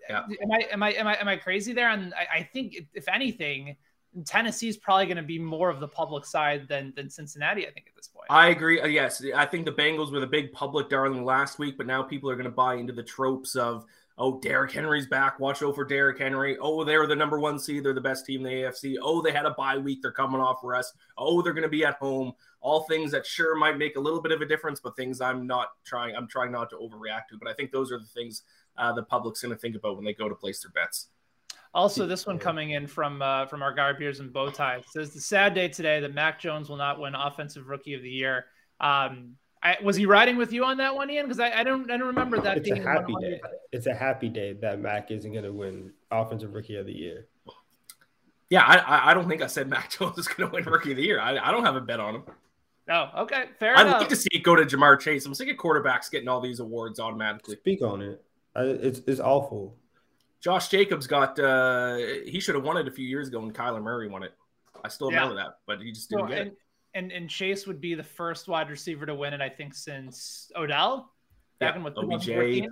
yeah. 0.10 0.24
Am 0.42 0.52
I 0.52 0.68
am 0.72 0.84
I 0.84 0.92
am 0.92 1.08
I 1.08 1.16
am 1.16 1.28
I 1.30 1.38
crazy 1.38 1.72
there? 1.72 1.90
And 1.90 2.14
I, 2.14 2.40
I 2.40 2.44
think 2.44 2.76
if 2.94 3.08
anything, 3.08 3.78
Tennessee 4.26 4.68
is 4.68 4.76
probably 4.76 5.06
going 5.06 5.18
to 5.18 5.24
be 5.24 5.40
more 5.40 5.70
of 5.70 5.80
the 5.80 5.88
public 5.88 6.26
side 6.26 6.68
than 6.68 6.92
than 6.98 7.10
Cincinnati. 7.10 7.66
I 7.66 7.72
think 7.72 7.88
at 7.88 7.96
this 7.96 8.10
point. 8.10 8.28
I 8.30 8.50
agree. 8.50 8.82
Uh, 8.82 8.88
yes, 8.88 9.24
I 9.34 9.46
think 9.46 9.66
the 9.66 9.72
Bengals 9.72 10.12
were 10.12 10.20
the 10.20 10.28
big 10.28 10.52
public 10.52 10.90
darling 10.90 11.24
last 11.24 11.58
week, 11.58 11.78
but 11.78 11.88
now 11.88 12.04
people 12.04 12.30
are 12.30 12.36
going 12.36 12.44
to 12.46 12.52
buy 12.52 12.76
into 12.76 12.92
the 12.92 13.04
tropes 13.04 13.56
of 13.56 13.86
oh, 14.22 14.40
Derrick 14.40 14.72
Henry's 14.72 15.08
back. 15.08 15.40
Watch 15.40 15.64
out 15.64 15.74
for 15.74 15.84
Derrick 15.84 16.20
Henry. 16.20 16.56
Oh, 16.60 16.84
they're 16.84 17.08
the 17.08 17.16
number 17.16 17.40
one 17.40 17.58
seed. 17.58 17.84
They're 17.84 17.94
the 17.94 18.02
best 18.02 18.24
team 18.24 18.46
in 18.46 18.52
the 18.52 18.62
AFC. 18.64 18.96
Oh, 19.02 19.20
they 19.20 19.32
had 19.32 19.48
a 19.48 19.52
bye 19.52 19.80
week. 19.80 20.04
They're 20.04 20.12
coming 20.12 20.40
off 20.40 20.60
rest. 20.64 20.94
Oh, 21.18 21.42
they're 21.42 21.54
going 21.54 21.64
to 21.64 21.70
be 21.70 21.84
at 21.84 21.96
home. 21.96 22.34
All 22.62 22.84
things 22.84 23.12
that 23.12 23.26
sure 23.26 23.56
might 23.56 23.80
make 23.80 23.96
a 23.96 24.00
little 24.00 24.22
bit 24.22 24.32
of 24.32 24.42
a 24.42 24.46
difference, 24.46 24.80
but 24.80 24.96
things 24.96 25.22
I'm 25.22 25.48
not 25.48 25.70
trying. 25.84 26.16
I'm 26.16 26.28
trying 26.28 26.52
not 26.52 26.70
to 26.70 26.76
overreact 26.76 27.30
to. 27.32 27.38
But 27.40 27.50
I 27.50 27.54
think 27.54 27.72
those 27.72 27.92
are 27.92 27.98
the 27.98 28.06
things 28.06 28.44
uh, 28.78 28.94
the 28.94 29.02
public's 29.02 29.42
going 29.42 29.56
to 29.56 29.60
think 29.60 29.76
about 29.76 29.96
when 29.96 30.06
they 30.06 30.14
go 30.14 30.30
to 30.30 30.36
place 30.36 30.62
their 30.62 30.72
bets. 30.72 31.08
Also, 31.74 32.06
this 32.06 32.28
one 32.28 32.38
coming 32.38 32.72
in 32.72 32.86
from 32.86 33.24
uh, 33.24 33.48
from 33.48 33.64
our 33.64 33.74
guy 33.74 33.92
beers 33.94 34.20
and 34.20 34.32
bow 34.32 34.50
tie 34.50 34.84
says 34.92 35.14
the 35.14 35.22
sad 35.22 35.56
day 35.56 35.68
today 35.68 36.00
that 36.00 36.14
Mac 36.14 36.40
Jones 36.40 36.70
will 36.70 36.78
not 36.78 37.00
win 37.00 37.16
Offensive 37.16 37.68
Rookie 37.68 37.96
of 37.96 38.04
the 38.04 38.10
Year. 38.10 38.46
Um, 38.80 39.36
I, 39.64 39.78
was 39.84 39.96
he 39.96 40.06
riding 40.06 40.38
with 40.38 40.52
you 40.52 40.66
on 40.66 40.78
that 40.78 40.96
one, 40.96 41.10
Ian? 41.10 41.28
Because 41.28 41.40
I, 41.40 41.60
I, 41.60 41.64
don't 41.64 41.90
I 41.92 41.98
don't 41.98 42.08
remember 42.08 42.40
that 42.42 42.58
it's 42.58 42.70
being 42.70 42.84
a 42.84 42.90
happy 42.90 43.14
day. 43.22 43.40
It's 43.72 43.86
a 43.86 43.94
happy 43.94 44.28
day 44.28 44.54
that 44.54 44.80
Mac 44.80 45.12
isn't 45.12 45.32
going 45.32 45.44
to 45.44 45.54
win 45.54 45.92
Offensive 46.10 46.54
Rookie 46.54 46.78
of 46.78 46.88
the 46.88 46.94
Year. 46.94 47.28
Yeah, 48.50 48.64
I, 48.66 49.12
I 49.12 49.14
don't 49.14 49.30
think 49.30 49.42
I 49.42 49.48
said 49.48 49.70
Mac 49.70 49.90
Jones 49.98 50.18
is 50.18 50.28
going 50.28 50.50
to 50.50 50.56
win 50.56 50.66
Rookie 50.66 50.92
of 50.92 50.98
the 50.98 51.04
Year. 51.04 51.20
I, 51.20 51.38
I 51.38 51.52
don't 51.52 51.64
have 51.64 51.76
a 51.76 51.82
bet 51.82 52.00
on 52.00 52.16
him. 52.16 52.24
Oh, 52.90 53.10
okay, 53.20 53.46
fair 53.60 53.74
enough. 53.74 53.96
I'd 53.96 54.00
like 54.00 54.10
to 54.10 54.16
see 54.16 54.30
it 54.32 54.44
go 54.44 54.56
to 54.56 54.66
Ja'Marr 54.66 55.00
Chase. 55.00 55.26
I'm 55.26 55.34
sick 55.36 55.50
of 55.50 55.58
quarterbacks 55.58 56.10
getting 56.10 56.28
all 56.28 56.42
these 56.42 56.60
awards 56.60 57.00
automatically. 57.00 57.56
Speak 57.58 57.82
on 57.84 58.02
it. 58.02 58.24
It's 58.56 59.00
it's 59.08 59.22
awful. 59.22 59.78
Josh 60.42 60.68
Jacobs 60.68 61.08
got 61.08 61.40
uh 61.40 61.98
he 62.26 62.40
should 62.40 62.56
have 62.56 62.64
won 62.66 62.76
it 62.78 62.88
a 62.88 62.92
few 62.92 63.08
years 63.08 63.28
ago 63.28 63.40
when 63.40 63.54
Kyler 63.54 63.82
Murray 63.82 64.10
won 64.10 64.24
it. 64.24 64.34
I 64.84 64.90
still 64.90 65.10
remember 65.10 65.36
yeah. 65.36 65.44
that, 65.44 65.60
but 65.68 65.80
he 65.80 65.92
just 65.92 66.10
didn't 66.10 66.24
well, 66.24 66.30
get 66.30 66.40
and, 66.40 66.52
it 66.52 66.58
and 66.94 67.12
and 67.12 67.30
Chase 67.30 67.68
would 67.68 67.82
be 67.82 67.96
the 67.96 68.04
first 68.04 68.48
wide 68.48 68.70
receiver 68.70 69.06
to 69.06 69.16
win 69.16 69.34
it, 69.34 69.42
I 69.42 69.50
think, 69.50 69.74
since 69.74 70.52
Odell. 70.56 71.12
Back 71.60 71.74
yeah, 71.74 71.78
in 71.78 71.84
with 71.84 71.98
OBJ 71.98 72.26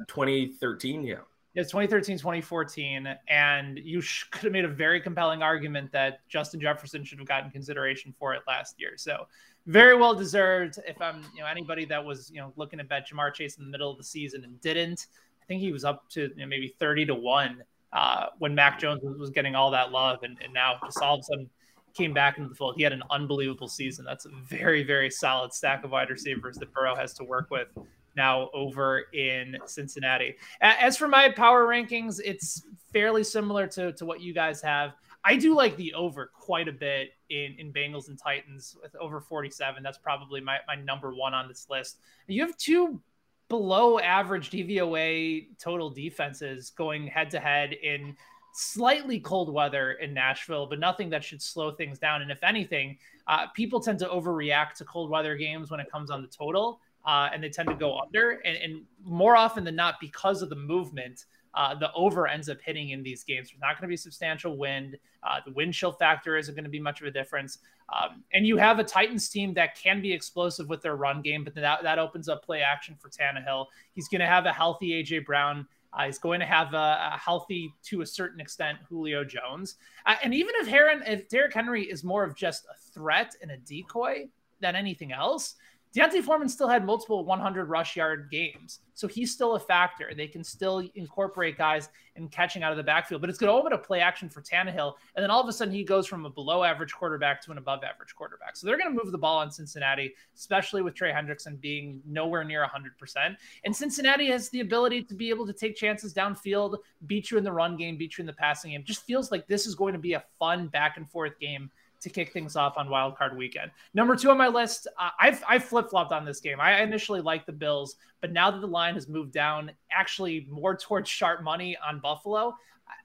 2013, 0.08 1.04
yeah. 1.04 1.16
It's 1.56 1.72
2013, 1.72 2.18
2014, 2.18 3.18
and 3.28 3.80
you 3.80 4.02
could 4.32 4.44
have 4.44 4.52
made 4.52 4.66
a 4.66 4.70
very 4.70 5.02
compelling 5.02 5.42
argument 5.42 5.92
that 5.92 6.28
Justin 6.30 6.60
Jefferson 6.60 7.04
should 7.04 7.18
have 7.18 7.28
gotten 7.28 7.50
consideration 7.50 8.14
for 8.18 8.34
it 8.34 8.42
last 8.48 8.76
year. 8.80 8.92
So, 8.98 9.28
very 9.66 9.96
well 9.96 10.14
deserved. 10.14 10.80
If 10.88 11.02
I'm, 11.02 11.24
you 11.36 11.42
know, 11.42 11.48
anybody 11.48 11.86
that 11.86 12.04
was, 12.04 12.32
you 12.32 12.40
know, 12.40 12.54
looking 12.56 12.78
to 12.80 12.86
bet 12.86 13.10
Ja'Marr 13.10 13.34
Chase 13.34 13.58
in 13.58 13.66
the 13.66 13.70
middle 13.70 13.92
of 13.92 13.98
the 13.98 14.04
season 14.04 14.44
and 14.44 14.62
didn't, 14.62 15.08
I 15.42 15.46
think 15.46 15.60
he 15.60 15.72
was 15.72 15.84
up 15.84 16.08
to 16.12 16.22
you 16.22 16.36
know, 16.36 16.46
maybe 16.46 16.68
30 16.80 17.08
to 17.08 17.16
one 17.16 17.64
uh, 17.94 18.28
when 18.38 18.54
Mac 18.54 18.80
Jones 18.80 19.02
was 19.04 19.32
getting 19.32 19.56
all 19.56 19.72
that 19.72 19.92
love, 19.92 20.24
and, 20.24 20.38
and 20.44 20.54
now 20.54 20.80
just 20.86 21.00
all 21.02 21.16
of 21.16 21.22
a 21.22 21.24
sudden 21.24 21.50
came 21.94 22.14
back 22.14 22.38
into 22.38 22.50
the 22.50 22.56
fold. 22.56 22.76
He 22.78 22.84
had 22.84 22.94
an 22.94 23.04
unbelievable 23.10 23.68
season. 23.68 24.06
That's 24.06 24.26
a 24.26 24.30
very, 24.30 24.84
very 24.84 25.10
solid 25.10 25.54
stack 25.54 25.84
of 25.84 25.92
wide 25.92 26.10
receivers 26.10 26.58
that 26.58 26.74
Burrow 26.74 26.96
has 26.96 27.14
to 27.16 27.24
work 27.24 27.50
with 27.50 27.68
now 28.16 28.50
over 28.54 29.06
in 29.14 29.58
Cincinnati. 29.66 30.36
As 30.62 30.98
for 30.98 31.08
my 31.08 31.30
power 31.30 31.68
rankings, 31.68 32.20
it's 32.24 32.64
fairly 32.92 33.24
similar 33.24 33.68
to, 33.68 33.94
to 33.94 34.06
what 34.06 34.22
you 34.22 34.34
guys 34.34 34.62
have. 34.62 34.94
I 35.24 35.36
do 35.36 35.54
like 35.54 35.76
the 35.76 35.94
over 35.94 36.32
quite 36.34 36.68
a 36.68 36.72
bit 36.72 37.12
in, 37.30 37.56
in 37.58 37.74
Bengals 37.74 38.08
and 38.08 38.18
Titans 38.18 38.76
with 38.82 38.96
over 38.96 39.20
47. 39.20 39.84
That's 39.84 39.98
probably 39.98 40.42
my, 40.42 40.58
my 40.68 40.76
number 40.76 41.14
one 41.14 41.34
on 41.34 41.48
this 41.48 41.68
list. 41.70 42.00
You 42.28 42.42
have 42.46 42.58
two 42.58 43.02
below 43.50 44.00
average 44.00 44.52
DVOA 44.52 45.48
total 45.58 45.90
defenses 45.90 46.70
going 46.70 47.08
head 47.08 47.30
to 47.32 47.40
head 47.40 47.74
in 47.74 48.16
slightly 48.60 49.22
cold 49.22 49.54
weather 49.54 49.94
in 49.94 50.14
Nashville, 50.14 50.66
but 50.68 50.80
nothing 50.80 51.10
that 51.10 51.24
should 51.24 51.42
slow 51.42 51.72
things 51.72 51.98
down. 51.98 52.22
And 52.22 52.30
if 52.30 52.44
anything, 52.44 52.98
uh, 53.28 53.48
people 53.56 53.80
tend 53.80 54.00
to 54.00 54.08
overreact 54.08 54.74
to 54.76 54.86
cold 54.86 55.10
weather 55.10 55.38
games 55.38 55.72
when 55.72 55.80
it 55.80 55.90
comes 55.90 56.12
on 56.12 56.22
the 56.22 56.28
total, 56.28 56.82
uh, 57.06 57.30
and 57.34 57.42
they 57.42 57.50
tend 57.50 57.70
to 57.70 57.76
go 57.76 57.98
under. 57.98 58.42
And, 58.44 58.58
and, 58.58 58.82
more 59.06 59.38
often 59.38 59.64
than 59.64 59.78
not, 59.78 59.96
because 60.02 60.42
of 60.42 60.50
the 60.50 60.58
movement, 60.58 61.24
uh, 61.54 61.74
the 61.74 61.92
over 61.94 62.28
ends 62.28 62.50
up 62.50 62.58
hitting 62.62 62.90
in 62.90 63.02
these 63.02 63.24
games. 63.24 63.50
There's 63.50 63.62
not 63.62 63.76
going 63.76 63.84
to 63.84 63.88
be 63.88 63.98
substantial 63.98 64.58
wind. 64.58 64.98
Uh, 65.24 65.40
the 65.46 65.54
wind 65.54 65.74
chill 65.74 65.94
factor 65.94 66.36
isn't 66.36 66.54
going 66.54 66.66
to 66.66 66.70
be 66.70 66.82
much 66.82 67.00
of 67.00 67.08
a 67.08 67.12
difference. 67.12 67.60
Um, 67.94 68.24
and 68.34 68.46
you 68.46 68.58
have 68.58 68.78
a 68.78 68.84
Titans 68.84 69.30
team 69.30 69.54
that 69.54 69.76
can 69.76 70.02
be 70.02 70.12
explosive 70.12 70.68
with 70.68 70.82
their 70.82 70.98
run 70.98 71.22
game, 71.22 71.46
but 71.46 71.56
that, 71.56 71.82
that 71.82 71.98
opens 71.98 72.28
up 72.28 72.44
play 72.44 72.62
action 72.62 72.96
for 73.00 73.10
Tannehill. 73.10 73.68
He's 73.94 74.10
going 74.10 74.22
to 74.22 74.28
have 74.28 74.46
a 74.46 74.54
healthy 74.54 75.02
AJ 75.02 75.26
Brown. 75.26 75.66
Uh, 75.92 76.06
he's 76.06 76.20
going 76.20 76.40
to 76.40 76.46
have 76.46 76.74
a, 76.74 77.12
a, 77.14 77.18
healthy, 77.18 77.74
to 77.84 78.02
a 78.02 78.06
certain 78.06 78.40
extent, 78.40 78.78
Julio 78.88 79.24
Jones. 79.24 79.76
Uh, 80.06 80.16
and 80.24 80.34
even 80.34 80.54
if 80.58 80.68
Heron, 80.68 81.02
if 81.08 81.28
Derrick 81.30 81.54
Henry 81.54 81.84
is 81.84 82.04
more 82.04 82.24
of 82.24 82.36
just 82.36 82.66
a 82.66 82.78
threat 82.94 83.36
and 83.42 83.52
a 83.52 83.58
decoy 83.58 84.28
than 84.60 84.76
anything 84.76 85.12
else, 85.12 85.56
D'Onta 85.94 86.22
Foreman 86.22 86.48
still 86.48 86.68
had 86.68 86.86
multiple 86.86 87.26
100 87.26 87.66
rush 87.66 87.96
yard 87.96 88.30
games. 88.30 88.80
So 88.94 89.08
he's 89.08 89.32
still 89.32 89.56
a 89.56 89.60
factor. 89.60 90.12
They 90.16 90.28
can 90.28 90.44
still 90.44 90.88
incorporate 90.94 91.58
guys 91.58 91.90
in 92.16 92.28
catching 92.28 92.64
out 92.64 92.72
of 92.72 92.78
the 92.78 92.84
backfield, 92.84 93.22
but 93.22 93.30
it's 93.30 93.40
going 93.40 93.48
to 93.48 93.58
open 93.58 93.72
up 93.72 93.86
play 93.86 94.02
action 94.02 94.30
for 94.30 94.42
Tannehill. 94.42 94.96
And 95.16 95.24
then 95.24 95.32
all 95.32 95.42
of 95.42 95.48
a 95.48 95.54
sudden 95.54 95.74
he 95.74 95.84
goes 95.84 96.06
from 96.06 96.26
a 96.26 96.30
below 96.30 96.64
average 96.64 96.94
quarterback 96.94 97.42
to 97.44 97.52
an 97.52 97.58
above 97.58 97.84
average 97.84 98.14
quarterback. 98.14 98.58
So 98.58 98.68
they're 98.68 98.78
going 98.78 98.96
to 98.96 99.04
move 99.04 99.12
the 99.12 99.18
ball 99.18 99.38
on 99.38 99.50
Cincinnati, 99.50 100.14
especially 100.36 100.82
with 100.82 100.94
Trey 100.94 101.12
Hendrickson 101.12 101.60
being 101.60 102.02
nowhere 102.06 102.44
near 102.44 102.68
100%. 102.68 103.36
And 103.64 103.76
Cincinnati 103.76 104.28
has 104.28 104.50
the 104.50 104.60
ability 104.60 105.04
to 105.04 105.16
be 105.16 105.30
able 105.30 105.48
to 105.48 105.54
take 105.54 105.76
chances 105.76 106.14
downfield, 106.14 106.78
beat 107.08 107.32
you 107.32 107.38
in 107.38 107.44
the 107.44 107.54
run 107.54 107.78
game, 107.78 107.98
beat 107.98 108.18
you 108.18 108.22
in 108.22 108.28
the 108.28 108.34
passing 108.34 108.72
game. 108.72 108.84
Just 108.84 109.06
feels 109.06 109.32
like 109.32 109.48
this 109.48 109.66
is 109.66 109.74
going 109.74 109.94
to 109.94 110.00
be 110.00 110.14
a 110.14 110.24
fun 110.38 110.68
back 110.68 110.98
and 110.98 111.10
forth 111.10 111.40
game 111.40 111.72
to 112.02 112.10
kick 112.10 112.32
things 112.32 112.56
off 112.56 112.78
on 112.78 112.90
Wild 112.90 113.18
Card 113.18 113.38
Weekend. 113.38 113.72
Number 113.94 114.16
two 114.16 114.30
on 114.32 114.38
my 114.38 114.48
list, 114.48 114.88
uh, 114.98 115.10
I've 115.20 115.44
I 115.48 115.60
flip 115.60 115.90
flopped 115.90 116.12
on 116.12 116.26
this 116.26 116.40
game. 116.40 116.60
I 116.60 116.82
initially 116.82 117.22
liked 117.22 117.46
the 117.46 117.54
Bills, 117.54 117.96
but 118.22 118.32
now 118.32 118.52
that 118.52 118.62
the 118.62 118.68
line 118.68 118.96
has 118.96 119.08
moved 119.08 119.34
down, 119.34 119.72
actually 119.92 120.48
more 120.50 120.76
towards 120.76 121.10
sharp 121.10 121.44
money 121.44 121.78
on 121.88 122.00
Buffalo. 122.00 122.56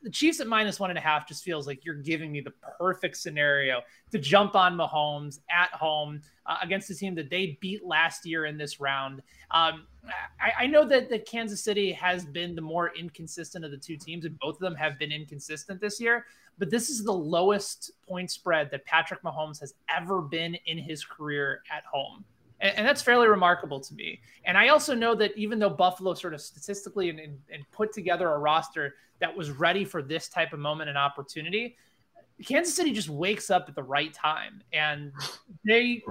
The 0.02 0.10
Chiefs 0.10 0.40
at 0.40 0.46
minus 0.46 0.80
one 0.80 0.90
and 0.90 0.98
a 0.98 1.02
half 1.02 1.28
just 1.28 1.44
feels 1.44 1.66
like 1.66 1.84
you're 1.84 1.94
giving 1.94 2.32
me 2.32 2.40
the 2.40 2.52
perfect 2.78 3.16
scenario 3.18 3.82
to 4.12 4.18
jump 4.18 4.54
on 4.54 4.76
Mahomes 4.76 5.40
at 5.50 5.70
home 5.70 6.22
uh, 6.46 6.56
against 6.62 6.90
a 6.90 6.94
team 6.94 7.14
that 7.16 7.30
they 7.30 7.58
beat 7.60 7.84
last 7.84 8.24
year 8.24 8.46
in 8.46 8.56
this 8.56 8.80
round. 8.80 9.22
Um, 9.50 9.86
I, 10.40 10.64
I, 10.64 10.66
know 10.66 10.86
that, 10.86 11.08
that 11.10 11.26
Kansas 11.26 11.62
City 11.62 11.92
has 11.92 12.24
been 12.24 12.54
the 12.54 12.62
more 12.62 12.92
inconsistent 12.96 13.64
of 13.64 13.70
the 13.70 13.76
two 13.76 13.96
teams, 13.96 14.24
and 14.24 14.38
both 14.38 14.56
of 14.56 14.60
them 14.60 14.74
have 14.74 14.98
been 14.98 15.12
inconsistent 15.12 15.80
this 15.80 16.00
year 16.00 16.24
but 16.58 16.70
this 16.70 16.90
is 16.90 17.04
the 17.04 17.12
lowest 17.12 17.92
point 18.06 18.30
spread 18.30 18.70
that 18.70 18.84
Patrick 18.84 19.22
Mahomes 19.22 19.60
has 19.60 19.74
ever 19.94 20.20
been 20.20 20.56
in 20.66 20.78
his 20.78 21.04
career 21.04 21.62
at 21.70 21.84
home. 21.84 22.24
And, 22.60 22.76
and 22.78 22.86
that's 22.86 23.02
fairly 23.02 23.28
remarkable 23.28 23.80
to 23.80 23.94
me. 23.94 24.20
And 24.44 24.56
I 24.56 24.68
also 24.68 24.94
know 24.94 25.14
that 25.16 25.36
even 25.36 25.58
though 25.58 25.70
Buffalo 25.70 26.14
sort 26.14 26.34
of 26.34 26.40
statistically 26.40 27.10
and, 27.10 27.18
and, 27.18 27.38
and 27.52 27.64
put 27.72 27.92
together 27.92 28.30
a 28.30 28.38
roster 28.38 28.94
that 29.20 29.34
was 29.34 29.50
ready 29.50 29.84
for 29.84 30.02
this 30.02 30.28
type 30.28 30.52
of 30.52 30.58
moment 30.58 30.88
and 30.88 30.98
opportunity, 30.98 31.76
Kansas 32.44 32.74
City 32.74 32.92
just 32.92 33.08
wakes 33.08 33.50
up 33.50 33.66
at 33.68 33.74
the 33.74 33.82
right 33.82 34.12
time. 34.12 34.62
And 34.72 35.12
they, 35.64 36.02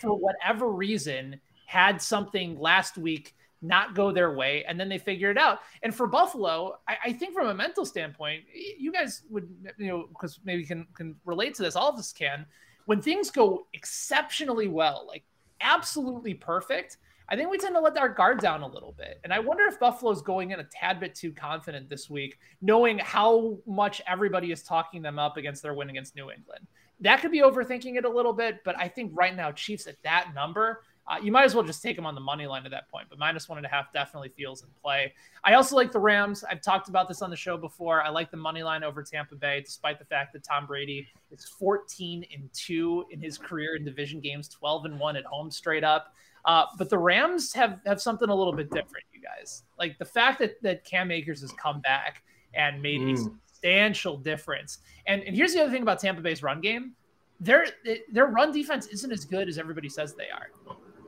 for 0.00 0.16
whatever 0.16 0.68
reason, 0.70 1.40
had 1.66 2.00
something 2.00 2.58
last 2.58 2.96
week 2.96 3.34
not 3.64 3.94
go 3.94 4.12
their 4.12 4.34
way, 4.34 4.64
and 4.68 4.78
then 4.78 4.88
they 4.88 4.98
figure 4.98 5.30
it 5.30 5.38
out. 5.38 5.60
And 5.82 5.94
for 5.94 6.06
Buffalo, 6.06 6.78
I, 6.86 6.96
I 7.06 7.12
think 7.12 7.34
from 7.34 7.48
a 7.48 7.54
mental 7.54 7.84
standpoint, 7.84 8.44
you 8.78 8.92
guys 8.92 9.22
would, 9.30 9.48
you 9.78 9.88
know, 9.88 10.06
because 10.08 10.38
maybe 10.44 10.64
can 10.64 10.86
can 10.94 11.16
relate 11.24 11.54
to 11.54 11.62
this. 11.62 11.76
All 11.76 11.88
of 11.88 11.98
us 11.98 12.12
can. 12.12 12.46
When 12.86 13.00
things 13.00 13.30
go 13.30 13.66
exceptionally 13.72 14.68
well, 14.68 15.06
like 15.08 15.24
absolutely 15.60 16.34
perfect, 16.34 16.98
I 17.28 17.36
think 17.36 17.50
we 17.50 17.56
tend 17.56 17.74
to 17.74 17.80
let 17.80 17.96
our 17.96 18.10
guard 18.10 18.40
down 18.40 18.62
a 18.62 18.66
little 18.66 18.92
bit. 18.92 19.20
And 19.24 19.32
I 19.32 19.38
wonder 19.38 19.64
if 19.64 19.80
Buffalo's 19.80 20.20
going 20.20 20.50
in 20.50 20.60
a 20.60 20.64
tad 20.64 21.00
bit 21.00 21.14
too 21.14 21.32
confident 21.32 21.88
this 21.88 22.10
week, 22.10 22.38
knowing 22.60 22.98
how 22.98 23.58
much 23.66 24.02
everybody 24.06 24.52
is 24.52 24.62
talking 24.62 25.00
them 25.00 25.18
up 25.18 25.38
against 25.38 25.62
their 25.62 25.72
win 25.72 25.88
against 25.88 26.14
New 26.14 26.30
England. 26.30 26.66
That 27.00 27.20
could 27.20 27.32
be 27.32 27.40
overthinking 27.40 27.96
it 27.96 28.04
a 28.04 28.08
little 28.08 28.32
bit, 28.32 28.60
but 28.64 28.78
I 28.78 28.88
think 28.88 29.12
right 29.14 29.34
now, 29.34 29.50
Chiefs 29.52 29.86
at 29.86 29.96
that 30.04 30.32
number, 30.34 30.82
uh, 31.06 31.16
you 31.22 31.30
might 31.30 31.44
as 31.44 31.54
well 31.54 31.64
just 31.64 31.82
take 31.82 31.96
them 31.96 32.06
on 32.06 32.14
the 32.14 32.20
money 32.20 32.46
line 32.46 32.64
at 32.64 32.70
that 32.70 32.88
point. 32.88 33.06
But 33.10 33.18
minus 33.18 33.48
one 33.48 33.58
and 33.58 33.66
a 33.66 33.68
half 33.68 33.92
definitely 33.92 34.30
feels 34.30 34.62
in 34.62 34.68
play. 34.82 35.12
I 35.44 35.54
also 35.54 35.76
like 35.76 35.92
the 35.92 35.98
Rams. 35.98 36.44
I've 36.50 36.62
talked 36.62 36.88
about 36.88 37.08
this 37.08 37.20
on 37.20 37.28
the 37.28 37.36
show 37.36 37.56
before. 37.58 38.02
I 38.02 38.08
like 38.08 38.30
the 38.30 38.38
money 38.38 38.62
line 38.62 38.82
over 38.82 39.02
Tampa 39.02 39.34
Bay, 39.34 39.60
despite 39.60 39.98
the 39.98 40.06
fact 40.06 40.32
that 40.32 40.44
Tom 40.44 40.66
Brady 40.66 41.06
is 41.30 41.44
14 41.44 42.24
and 42.34 42.48
two 42.54 43.04
in 43.10 43.20
his 43.20 43.36
career 43.36 43.76
in 43.76 43.84
division 43.84 44.20
games, 44.20 44.48
12 44.48 44.86
and 44.86 44.98
one 44.98 45.16
at 45.16 45.24
home 45.24 45.50
straight 45.50 45.84
up. 45.84 46.14
Uh, 46.46 46.64
but 46.78 46.88
the 46.88 46.98
Rams 46.98 47.52
have 47.52 47.80
have 47.86 48.00
something 48.00 48.28
a 48.28 48.34
little 48.34 48.52
bit 48.52 48.70
different, 48.70 49.04
you 49.12 49.20
guys. 49.20 49.64
Like 49.78 49.98
the 49.98 50.04
fact 50.04 50.38
that 50.40 50.60
that 50.62 50.84
Cam 50.84 51.10
Akers 51.10 51.40
has 51.42 51.52
come 51.52 51.80
back 51.80 52.22
and 52.54 52.80
made 52.80 53.00
mm. 53.00 53.14
a 53.14 53.16
substantial 53.16 54.16
difference. 54.16 54.78
And 55.06 55.22
and 55.22 55.36
here's 55.36 55.52
the 55.52 55.60
other 55.60 55.72
thing 55.72 55.82
about 55.82 56.00
Tampa 56.00 56.20
Bay's 56.20 56.42
run 56.42 56.60
game: 56.60 56.92
their 57.40 57.66
their 58.12 58.26
run 58.26 58.52
defense 58.52 58.86
isn't 58.88 59.10
as 59.10 59.24
good 59.24 59.48
as 59.48 59.58
everybody 59.58 59.88
says 59.88 60.14
they 60.14 60.28
are. 60.28 60.50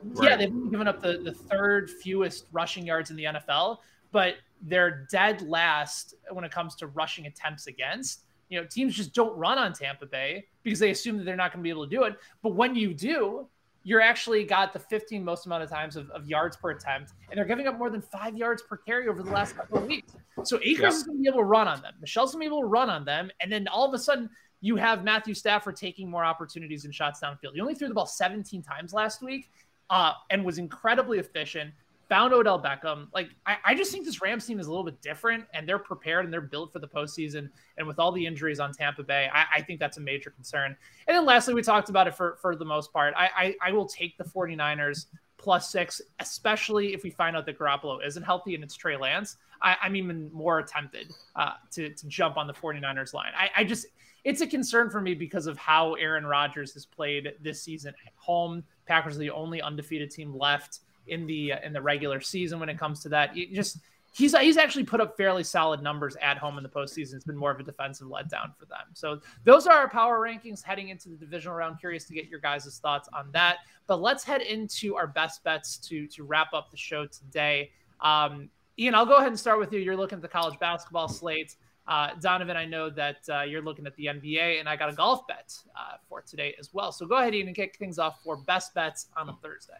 Right. 0.03 0.29
Yeah, 0.29 0.37
they've 0.37 0.71
given 0.71 0.87
up 0.87 1.01
the 1.01 1.19
the 1.23 1.33
third 1.33 1.89
fewest 1.89 2.47
rushing 2.51 2.85
yards 2.85 3.09
in 3.09 3.15
the 3.15 3.25
NFL, 3.25 3.77
but 4.11 4.35
they're 4.61 5.07
dead 5.11 5.41
last 5.43 6.15
when 6.31 6.43
it 6.43 6.51
comes 6.51 6.75
to 6.75 6.87
rushing 6.87 7.25
attempts 7.27 7.67
against. 7.67 8.23
You 8.49 8.61
know, 8.61 8.67
teams 8.67 8.95
just 8.95 9.13
don't 9.13 9.37
run 9.37 9.57
on 9.57 9.73
Tampa 9.73 10.05
Bay 10.05 10.45
because 10.63 10.79
they 10.79 10.91
assume 10.91 11.17
that 11.17 11.25
they're 11.25 11.35
not 11.35 11.51
going 11.51 11.59
to 11.59 11.63
be 11.63 11.69
able 11.69 11.83
to 11.83 11.89
do 11.89 12.03
it. 12.03 12.15
But 12.41 12.55
when 12.55 12.75
you 12.75 12.93
do, 12.93 13.47
you're 13.83 14.01
actually 14.01 14.43
got 14.43 14.73
the 14.73 14.79
15 14.79 15.23
most 15.23 15.45
amount 15.45 15.63
of 15.63 15.69
times 15.69 15.95
of, 15.95 16.09
of, 16.11 16.27
yards 16.27 16.57
per 16.57 16.71
attempt, 16.71 17.13
and 17.29 17.37
they're 17.37 17.45
giving 17.45 17.67
up 17.67 17.77
more 17.77 17.89
than 17.89 18.01
five 18.01 18.35
yards 18.35 18.61
per 18.61 18.75
carry 18.75 19.07
over 19.07 19.23
the 19.23 19.31
last 19.31 19.55
couple 19.55 19.77
of 19.77 19.85
weeks. 19.85 20.13
So 20.43 20.57
Akers 20.57 20.79
yeah. 20.79 20.87
is 20.89 21.03
going 21.03 21.17
to 21.17 21.21
be 21.21 21.29
able 21.29 21.39
to 21.39 21.45
run 21.45 21.69
on 21.69 21.81
them. 21.81 21.93
Michel's 22.01 22.33
going 22.33 22.45
to 22.45 22.49
be 22.49 22.53
able 22.53 22.61
to 22.63 22.67
run 22.67 22.89
on 22.89 23.05
them, 23.05 23.31
and 23.39 23.51
then 23.51 23.67
all 23.69 23.87
of 23.87 23.93
a 23.93 23.99
sudden 23.99 24.29
you 24.59 24.75
have 24.75 25.03
Matthew 25.03 25.33
Stafford 25.33 25.75
taking 25.75 26.09
more 26.09 26.25
opportunities 26.25 26.83
and 26.83 26.93
shots 26.93 27.21
downfield. 27.21 27.53
He 27.53 27.61
only 27.61 27.75
threw 27.75 27.87
the 27.87 27.93
ball 27.93 28.07
17 28.07 28.61
times 28.61 28.91
last 28.91 29.21
week, 29.21 29.51
uh, 29.89 30.13
and 30.29 30.43
was 30.43 30.57
incredibly 30.57 31.19
efficient 31.19 31.71
found 32.07 32.33
Odell 32.33 32.61
Beckham. 32.61 33.07
Like, 33.13 33.29
I, 33.45 33.57
I, 33.65 33.75
just 33.75 33.91
think 33.91 34.05
this 34.05 34.21
Rams 34.21 34.45
team 34.45 34.59
is 34.59 34.67
a 34.67 34.69
little 34.69 34.85
bit 34.85 35.01
different 35.01 35.45
and 35.53 35.67
they're 35.67 35.79
prepared 35.79 36.25
and 36.25 36.33
they're 36.33 36.41
built 36.41 36.71
for 36.71 36.79
the 36.79 36.87
postseason. 36.87 37.49
And 37.77 37.87
with 37.87 37.99
all 37.99 38.11
the 38.11 38.25
injuries 38.25 38.59
on 38.59 38.71
Tampa 38.73 39.03
Bay, 39.03 39.29
I, 39.33 39.45
I 39.55 39.61
think 39.61 39.79
that's 39.79 39.97
a 39.97 40.01
major 40.01 40.29
concern. 40.29 40.75
And 41.07 41.15
then 41.17 41.25
lastly, 41.25 41.53
we 41.53 41.61
talked 41.61 41.89
about 41.89 42.07
it 42.07 42.15
for, 42.15 42.37
for 42.41 42.55
the 42.55 42.65
most 42.65 42.93
part. 42.93 43.13
I, 43.17 43.29
I, 43.35 43.55
I 43.69 43.71
will 43.71 43.87
take 43.87 44.17
the 44.17 44.23
49ers 44.23 45.07
plus 45.37 45.69
six, 45.69 46.01
especially 46.19 46.93
if 46.93 47.03
we 47.03 47.09
find 47.09 47.35
out 47.35 47.45
that 47.45 47.59
Garoppolo 47.59 48.05
isn't 48.05 48.23
healthy 48.23 48.55
and 48.55 48.63
it's 48.63 48.75
Trey 48.75 48.97
Lance. 48.97 49.37
I, 49.61 49.75
am 49.83 49.95
even 49.95 50.31
more 50.31 50.61
tempted 50.61 51.11
uh, 51.35 51.53
to, 51.71 51.89
to 51.89 52.07
jump 52.07 52.37
on 52.37 52.47
the 52.47 52.53
49ers 52.53 53.13
line. 53.13 53.31
I, 53.37 53.49
I 53.57 53.63
just, 53.63 53.87
it's 54.23 54.41
a 54.41 54.47
concern 54.47 54.89
for 54.89 55.01
me 55.01 55.13
because 55.13 55.47
of 55.47 55.57
how 55.57 55.93
Aaron 55.95 56.25
Rodgers 56.25 56.73
has 56.73 56.85
played 56.85 57.33
this 57.41 57.61
season 57.61 57.93
at 58.05 58.13
home. 58.15 58.63
Packers 58.87 59.15
are 59.15 59.19
the 59.19 59.31
only 59.31 59.61
undefeated 59.61 60.11
team 60.11 60.35
left 60.35 60.79
in 61.07 61.25
the 61.25 61.53
uh, 61.53 61.59
in 61.63 61.73
the 61.73 61.81
regular 61.81 62.19
season 62.19 62.59
when 62.59 62.69
it 62.69 62.77
comes 62.77 63.01
to 63.01 63.09
that. 63.09 63.35
Just 63.53 63.79
he's 64.13 64.35
he's 64.37 64.57
actually 64.57 64.83
put 64.83 64.99
up 64.99 65.15
fairly 65.15 65.43
solid 65.43 65.81
numbers 65.81 66.15
at 66.21 66.37
home 66.37 66.57
in 66.57 66.63
the 66.63 66.69
postseason. 66.69 67.13
It's 67.13 67.25
been 67.25 67.37
more 67.37 67.51
of 67.51 67.59
a 67.59 67.63
defensive 67.63 68.07
letdown 68.07 68.55
for 68.57 68.65
them. 68.65 68.87
So 68.93 69.21
those 69.43 69.67
are 69.67 69.73
our 69.73 69.89
power 69.89 70.19
rankings 70.19 70.63
heading 70.63 70.89
into 70.89 71.09
the 71.09 71.15
divisional 71.15 71.55
round. 71.55 71.79
Curious 71.79 72.05
to 72.05 72.13
get 72.13 72.27
your 72.27 72.39
guys' 72.39 72.79
thoughts 72.81 73.09
on 73.13 73.29
that. 73.33 73.57
But 73.85 74.01
let's 74.01 74.23
head 74.23 74.41
into 74.41 74.95
our 74.95 75.07
best 75.07 75.43
bets 75.43 75.77
to 75.89 76.07
to 76.07 76.23
wrap 76.23 76.53
up 76.53 76.71
the 76.71 76.77
show 76.77 77.05
today. 77.05 77.71
Um, 78.01 78.49
Ian, 78.79 78.93
I'll 78.93 79.05
go 79.05 79.15
ahead 79.15 79.29
and 79.29 79.39
start 79.39 79.59
with 79.59 79.73
you. 79.73 79.79
You're 79.79 79.97
looking 79.97 80.17
at 80.17 80.21
the 80.21 80.27
college 80.27 80.59
basketball 80.59 81.07
slate. 81.07 81.55
Uh, 81.87 82.09
Donovan, 82.19 82.57
I 82.57 82.65
know 82.65 82.89
that 82.89 83.17
uh, 83.29 83.41
you're 83.41 83.61
looking 83.61 83.87
at 83.87 83.95
the 83.95 84.07
NBA, 84.07 84.59
and 84.59 84.67
I 84.67 84.75
got 84.75 84.89
a 84.89 84.93
golf 84.93 85.25
bet 85.27 85.57
uh, 85.75 85.97
for 86.09 86.21
today 86.21 86.53
as 86.59 86.73
well. 86.73 86.91
So 86.91 87.05
go 87.05 87.17
ahead, 87.17 87.33
and 87.33 87.55
kick 87.55 87.77
things 87.77 87.97
off 87.97 88.21
for 88.23 88.37
best 88.37 88.73
bets 88.73 89.07
on 89.15 89.29
a 89.29 89.33
Thursday. 89.41 89.73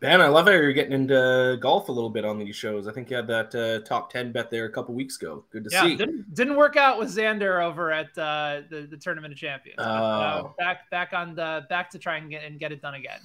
Ben, 0.00 0.20
I 0.20 0.28
love 0.28 0.46
how 0.46 0.52
you're 0.52 0.72
getting 0.72 0.92
into 0.92 1.56
golf 1.60 1.88
a 1.88 1.92
little 1.92 2.10
bit 2.10 2.24
on 2.24 2.38
these 2.38 2.54
shows. 2.54 2.88
I 2.88 2.92
think 2.92 3.08
you 3.10 3.16
had 3.16 3.26
that 3.28 3.54
uh, 3.54 3.86
top 3.86 4.10
ten 4.10 4.32
bet 4.32 4.50
there 4.50 4.66
a 4.66 4.70
couple 4.70 4.94
weeks 4.94 5.16
ago. 5.16 5.44
Good 5.50 5.64
to 5.64 5.70
yeah, 5.72 5.82
see. 5.82 5.96
Didn't, 5.96 6.34
didn't 6.34 6.56
work 6.56 6.76
out 6.76 6.98
with 6.98 7.08
Xander 7.08 7.64
over 7.64 7.90
at 7.90 8.06
uh, 8.18 8.62
the 8.68 8.86
the 8.90 8.96
tournament 8.96 9.32
of 9.32 9.38
champions. 9.38 9.76
But, 9.78 9.84
uh, 9.84 10.42
oh. 10.44 10.54
back 10.58 10.90
back 10.90 11.12
on 11.14 11.34
the 11.34 11.62
back 11.70 11.88
to 11.90 11.98
try 11.98 12.16
and 12.16 12.28
get 12.28 12.44
and 12.44 12.58
get 12.58 12.70
it 12.70 12.82
done 12.82 12.94
again. 12.94 13.20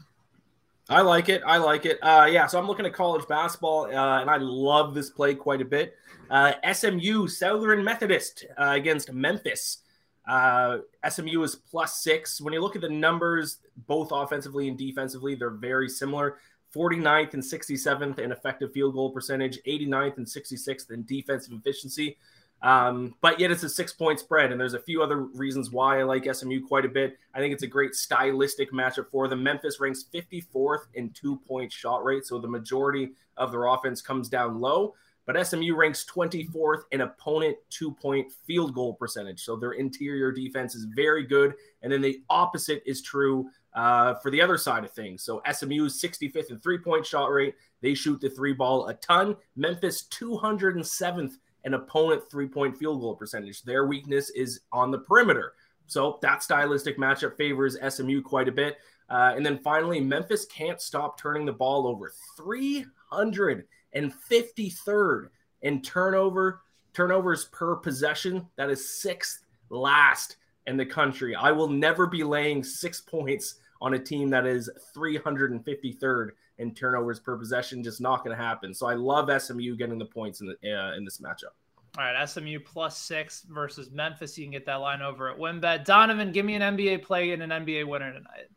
I 0.89 1.01
like 1.01 1.29
it. 1.29 1.43
I 1.45 1.57
like 1.57 1.85
it. 1.85 1.99
Uh, 2.01 2.27
yeah, 2.29 2.47
so 2.47 2.57
I'm 2.57 2.65
looking 2.65 2.85
at 2.85 2.93
college 2.93 3.27
basketball, 3.27 3.85
uh, 3.85 4.21
and 4.21 4.29
I 4.29 4.37
love 4.37 4.95
this 4.95 5.11
play 5.11 5.35
quite 5.35 5.61
a 5.61 5.65
bit. 5.65 5.95
Uh, 6.31 6.53
SMU 6.73 7.27
Southern 7.27 7.83
Methodist 7.83 8.45
uh, 8.57 8.73
against 8.75 9.13
Memphis. 9.13 9.79
Uh, 10.27 10.79
SMU 11.07 11.43
is 11.43 11.55
plus 11.55 12.01
six. 12.01 12.41
When 12.41 12.53
you 12.53 12.61
look 12.61 12.75
at 12.75 12.81
the 12.81 12.89
numbers, 12.89 13.59
both 13.87 14.11
offensively 14.11 14.67
and 14.67 14.77
defensively, 14.77 15.35
they're 15.35 15.49
very 15.51 15.89
similar. 15.89 16.37
49th 16.75 17.33
and 17.33 17.43
67th 17.43 18.19
in 18.19 18.31
effective 18.31 18.71
field 18.71 18.93
goal 18.93 19.11
percentage, 19.11 19.59
89th 19.67 20.17
and 20.17 20.25
66th 20.25 20.91
in 20.91 21.03
defensive 21.05 21.53
efficiency. 21.53 22.17
Um, 22.61 23.15
but 23.21 23.39
yet 23.39 23.51
it's 23.51 23.63
a 23.63 23.69
six 23.69 23.93
point 23.93 24.19
spread, 24.19 24.51
and 24.51 24.59
there's 24.59 24.73
a 24.73 24.79
few 24.79 25.01
other 25.01 25.17
reasons 25.17 25.71
why 25.71 25.99
I 25.99 26.03
like 26.03 26.33
SMU 26.33 26.65
quite 26.67 26.85
a 26.85 26.89
bit. 26.89 27.17
I 27.33 27.39
think 27.39 27.53
it's 27.53 27.63
a 27.63 27.67
great 27.67 27.95
stylistic 27.95 28.71
matchup 28.73 29.09
for 29.09 29.27
them. 29.27 29.43
Memphis 29.43 29.79
ranks 29.79 30.05
54th 30.13 30.87
in 30.95 31.11
two 31.11 31.37
point 31.47 31.71
shot 31.71 32.03
rate, 32.03 32.25
so 32.25 32.39
the 32.39 32.47
majority 32.47 33.11
of 33.37 33.51
their 33.51 33.65
offense 33.65 34.01
comes 34.01 34.27
down 34.27 34.59
low. 34.59 34.95
But 35.25 35.45
SMU 35.45 35.75
ranks 35.75 36.05
24th 36.11 36.81
in 36.91 37.01
opponent 37.01 37.55
two 37.69 37.91
point 37.91 38.31
field 38.45 38.73
goal 38.73 38.95
percentage, 38.95 39.43
so 39.43 39.55
their 39.55 39.73
interior 39.73 40.31
defense 40.31 40.75
is 40.75 40.85
very 40.95 41.23
good. 41.25 41.53
And 41.81 41.91
then 41.91 42.01
the 42.01 42.21
opposite 42.29 42.83
is 42.85 43.01
true 43.01 43.49
uh, 43.73 44.15
for 44.15 44.31
the 44.31 44.41
other 44.41 44.57
side 44.57 44.83
of 44.83 44.91
things. 44.91 45.23
So 45.23 45.41
SMU's 45.49 46.01
65th 46.01 46.49
in 46.49 46.59
three 46.59 46.79
point 46.79 47.05
shot 47.05 47.27
rate. 47.31 47.55
They 47.81 47.93
shoot 47.93 48.19
the 48.19 48.29
three 48.29 48.53
ball 48.53 48.87
a 48.87 48.95
ton. 48.95 49.37
Memphis 49.55 50.07
207th 50.11 51.33
in 51.65 51.73
opponent 51.73 52.23
three 52.29 52.47
point 52.47 52.77
field 52.77 53.01
goal 53.01 53.15
percentage. 53.15 53.63
Their 53.63 53.85
weakness 53.85 54.29
is 54.31 54.61
on 54.71 54.91
the 54.91 54.99
perimeter. 54.99 55.53
So 55.87 56.19
that 56.21 56.43
stylistic 56.43 56.97
matchup 56.97 57.35
favors 57.35 57.75
SMU 57.87 58.21
quite 58.21 58.47
a 58.47 58.51
bit. 58.51 58.77
Uh, 59.09 59.33
and 59.35 59.45
then 59.45 59.57
finally, 59.57 59.99
Memphis 59.99 60.45
can't 60.45 60.79
stop 60.79 61.19
turning 61.19 61.45
the 61.45 61.51
ball 61.51 61.85
over. 61.87 62.13
353rd 62.39 65.29
in 65.63 65.81
turnover 65.81 66.61
turnovers 66.93 67.45
per 67.45 67.75
possession. 67.75 68.45
That 68.57 68.69
is 68.69 69.01
sixth 69.01 69.45
last 69.69 70.37
in 70.67 70.77
the 70.77 70.85
country. 70.85 71.35
I 71.35 71.51
will 71.51 71.69
never 71.69 72.05
be 72.05 72.23
laying 72.23 72.63
six 72.63 73.01
points 73.01 73.55
on 73.81 73.93
a 73.93 73.99
team 73.99 74.29
that 74.29 74.45
is 74.45 74.69
353rd 74.95 76.29
in 76.57 76.73
turnovers 76.73 77.19
per 77.19 77.37
possession. 77.37 77.83
Just 77.83 78.01
not 78.01 78.23
going 78.23 78.35
to 78.35 78.41
happen. 78.41 78.73
So 78.73 78.87
I 78.87 78.93
love 78.93 79.29
SMU 79.41 79.75
getting 79.75 79.97
the 79.97 80.05
points 80.05 80.41
in 80.41 80.47
the 80.47 80.53
uh, 80.71 80.95
in 80.95 81.05
this 81.05 81.19
matchup. 81.19 81.55
All 81.97 82.03
right, 82.03 82.29
SMU 82.29 82.59
plus 82.59 82.97
six 82.97 83.45
versus 83.49 83.89
Memphis. 83.89 84.37
You 84.37 84.45
can 84.45 84.51
get 84.51 84.65
that 84.67 84.75
line 84.75 85.01
over 85.01 85.29
at 85.29 85.37
WynnBET. 85.37 85.85
Donovan, 85.85 86.31
give 86.31 86.45
me 86.45 86.53
an 86.53 86.61
NBA 86.61 87.01
play 87.03 87.31
and 87.31 87.41
an 87.41 87.49
NBA 87.49 87.87
winner 87.87 88.13
tonight. 88.13 88.47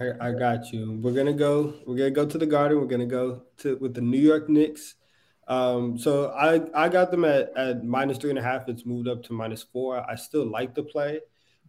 I, 0.00 0.28
I 0.28 0.32
got 0.32 0.72
you. 0.72 0.98
We're 1.02 1.12
gonna 1.12 1.32
go. 1.32 1.74
We're 1.86 1.96
gonna 1.96 2.10
go 2.10 2.24
to 2.24 2.38
the 2.38 2.46
Garden. 2.46 2.78
We're 2.78 2.86
gonna 2.86 3.06
go 3.06 3.42
to 3.58 3.76
with 3.78 3.94
the 3.94 4.00
New 4.00 4.20
York 4.20 4.48
Knicks. 4.48 4.94
Um, 5.48 5.98
so 5.98 6.30
I 6.30 6.60
I 6.74 6.88
got 6.88 7.10
them 7.10 7.24
at, 7.24 7.56
at 7.56 7.84
minus 7.84 8.18
three 8.18 8.30
and 8.30 8.38
a 8.38 8.42
half. 8.42 8.68
It's 8.68 8.86
moved 8.86 9.08
up 9.08 9.24
to 9.24 9.32
minus 9.32 9.62
four. 9.62 10.08
I 10.08 10.14
still 10.14 10.46
like 10.46 10.74
the 10.74 10.84
play. 10.84 11.20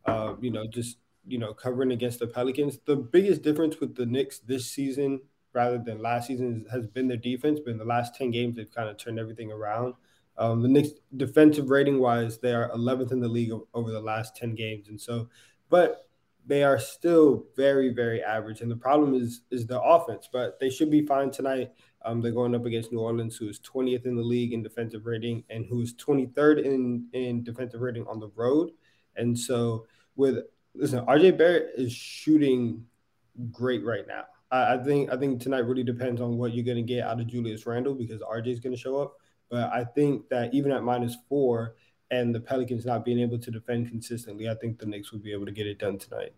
Uh, 0.05 0.35
you 0.39 0.51
know, 0.51 0.67
just 0.67 0.97
you 1.29 1.37
know, 1.37 1.53
covering 1.53 1.91
against 1.91 2.19
the 2.19 2.27
Pelicans. 2.27 2.79
The 2.85 2.95
biggest 2.95 3.41
difference 3.41 3.79
with 3.79 3.95
the 3.95 4.05
Knicks 4.05 4.39
this 4.39 4.69
season 4.69 5.21
rather 5.53 5.77
than 5.77 6.01
last 6.01 6.27
season 6.27 6.65
has 6.71 6.87
been 6.87 7.07
their 7.07 7.17
defense. 7.17 7.59
But 7.63 7.71
in 7.71 7.77
the 7.77 7.85
last 7.85 8.15
10 8.15 8.31
games, 8.31 8.55
they've 8.55 8.71
kind 8.71 8.89
of 8.89 8.97
turned 8.97 9.19
everything 9.19 9.51
around. 9.51 9.93
Um, 10.37 10.61
the 10.61 10.69
Knicks 10.69 10.91
defensive 11.15 11.69
rating 11.69 11.99
wise, 11.99 12.37
they 12.37 12.53
are 12.53 12.71
11th 12.71 13.11
in 13.11 13.19
the 13.19 13.27
league 13.27 13.51
over 13.73 13.91
the 13.91 13.99
last 13.99 14.35
10 14.35 14.55
games. 14.55 14.87
And 14.87 14.99
so, 14.99 15.29
but 15.69 16.07
they 16.45 16.63
are 16.63 16.79
still 16.79 17.45
very, 17.55 17.93
very 17.93 18.23
average. 18.23 18.61
And 18.61 18.71
the 18.71 18.75
problem 18.75 19.13
is 19.13 19.41
is 19.51 19.67
the 19.67 19.81
offense, 19.81 20.29
but 20.31 20.59
they 20.59 20.69
should 20.69 20.89
be 20.89 21.05
fine 21.05 21.29
tonight. 21.29 21.71
Um, 22.05 22.21
they're 22.21 22.31
going 22.31 22.55
up 22.55 22.65
against 22.65 22.91
New 22.91 23.01
Orleans, 23.01 23.35
who 23.35 23.49
is 23.49 23.59
20th 23.59 24.05
in 24.05 24.15
the 24.15 24.23
league 24.23 24.53
in 24.53 24.63
defensive 24.63 25.05
rating 25.05 25.43
and 25.49 25.65
who 25.65 25.81
is 25.81 25.93
23rd 25.95 26.63
in, 26.63 27.07
in 27.11 27.43
defensive 27.43 27.81
rating 27.81 28.07
on 28.07 28.19
the 28.19 28.31
road. 28.35 28.71
And 29.17 29.37
so 29.37 29.85
with 30.15 30.37
listen, 30.75 31.05
RJ 31.05 31.38
Barrett 31.38 31.71
is 31.75 31.91
shooting 31.91 32.86
great 33.51 33.84
right 33.84 34.08
now. 34.08 34.25
I, 34.51 34.75
I 34.75 34.84
think 34.84 35.12
I 35.12 35.17
think 35.17 35.41
tonight 35.41 35.60
really 35.60 35.84
depends 35.84 36.21
on 36.21 36.38
what 36.38 36.53
you're 36.53 36.65
going 36.65 36.77
to 36.77 36.84
get 36.84 37.05
out 37.05 37.19
of 37.19 37.27
Julius 37.27 37.65
Randle 37.65 37.95
because 37.95 38.21
RJ 38.21 38.47
is 38.47 38.60
going 38.60 38.75
to 38.75 38.79
show 38.82 39.01
up. 39.01 39.15
But 39.49 39.71
I 39.73 39.84
think 39.84 40.29
that 40.29 40.53
even 40.53 40.71
at 40.71 40.84
minus 40.84 41.17
four 41.27 41.75
and 42.12 42.34
the 42.34 42.39
Pelicans 42.39 42.86
not 42.86 43.05
being 43.05 43.19
able 43.19 43.39
to 43.39 43.51
defend 43.51 43.89
consistently, 43.89 44.49
I 44.49 44.55
think 44.55 44.79
the 44.79 44.86
Knicks 44.86 45.12
will 45.12 45.19
be 45.19 45.32
able 45.32 45.45
to 45.45 45.51
get 45.51 45.67
it 45.67 45.79
done 45.79 45.97
tonight. 45.97 46.34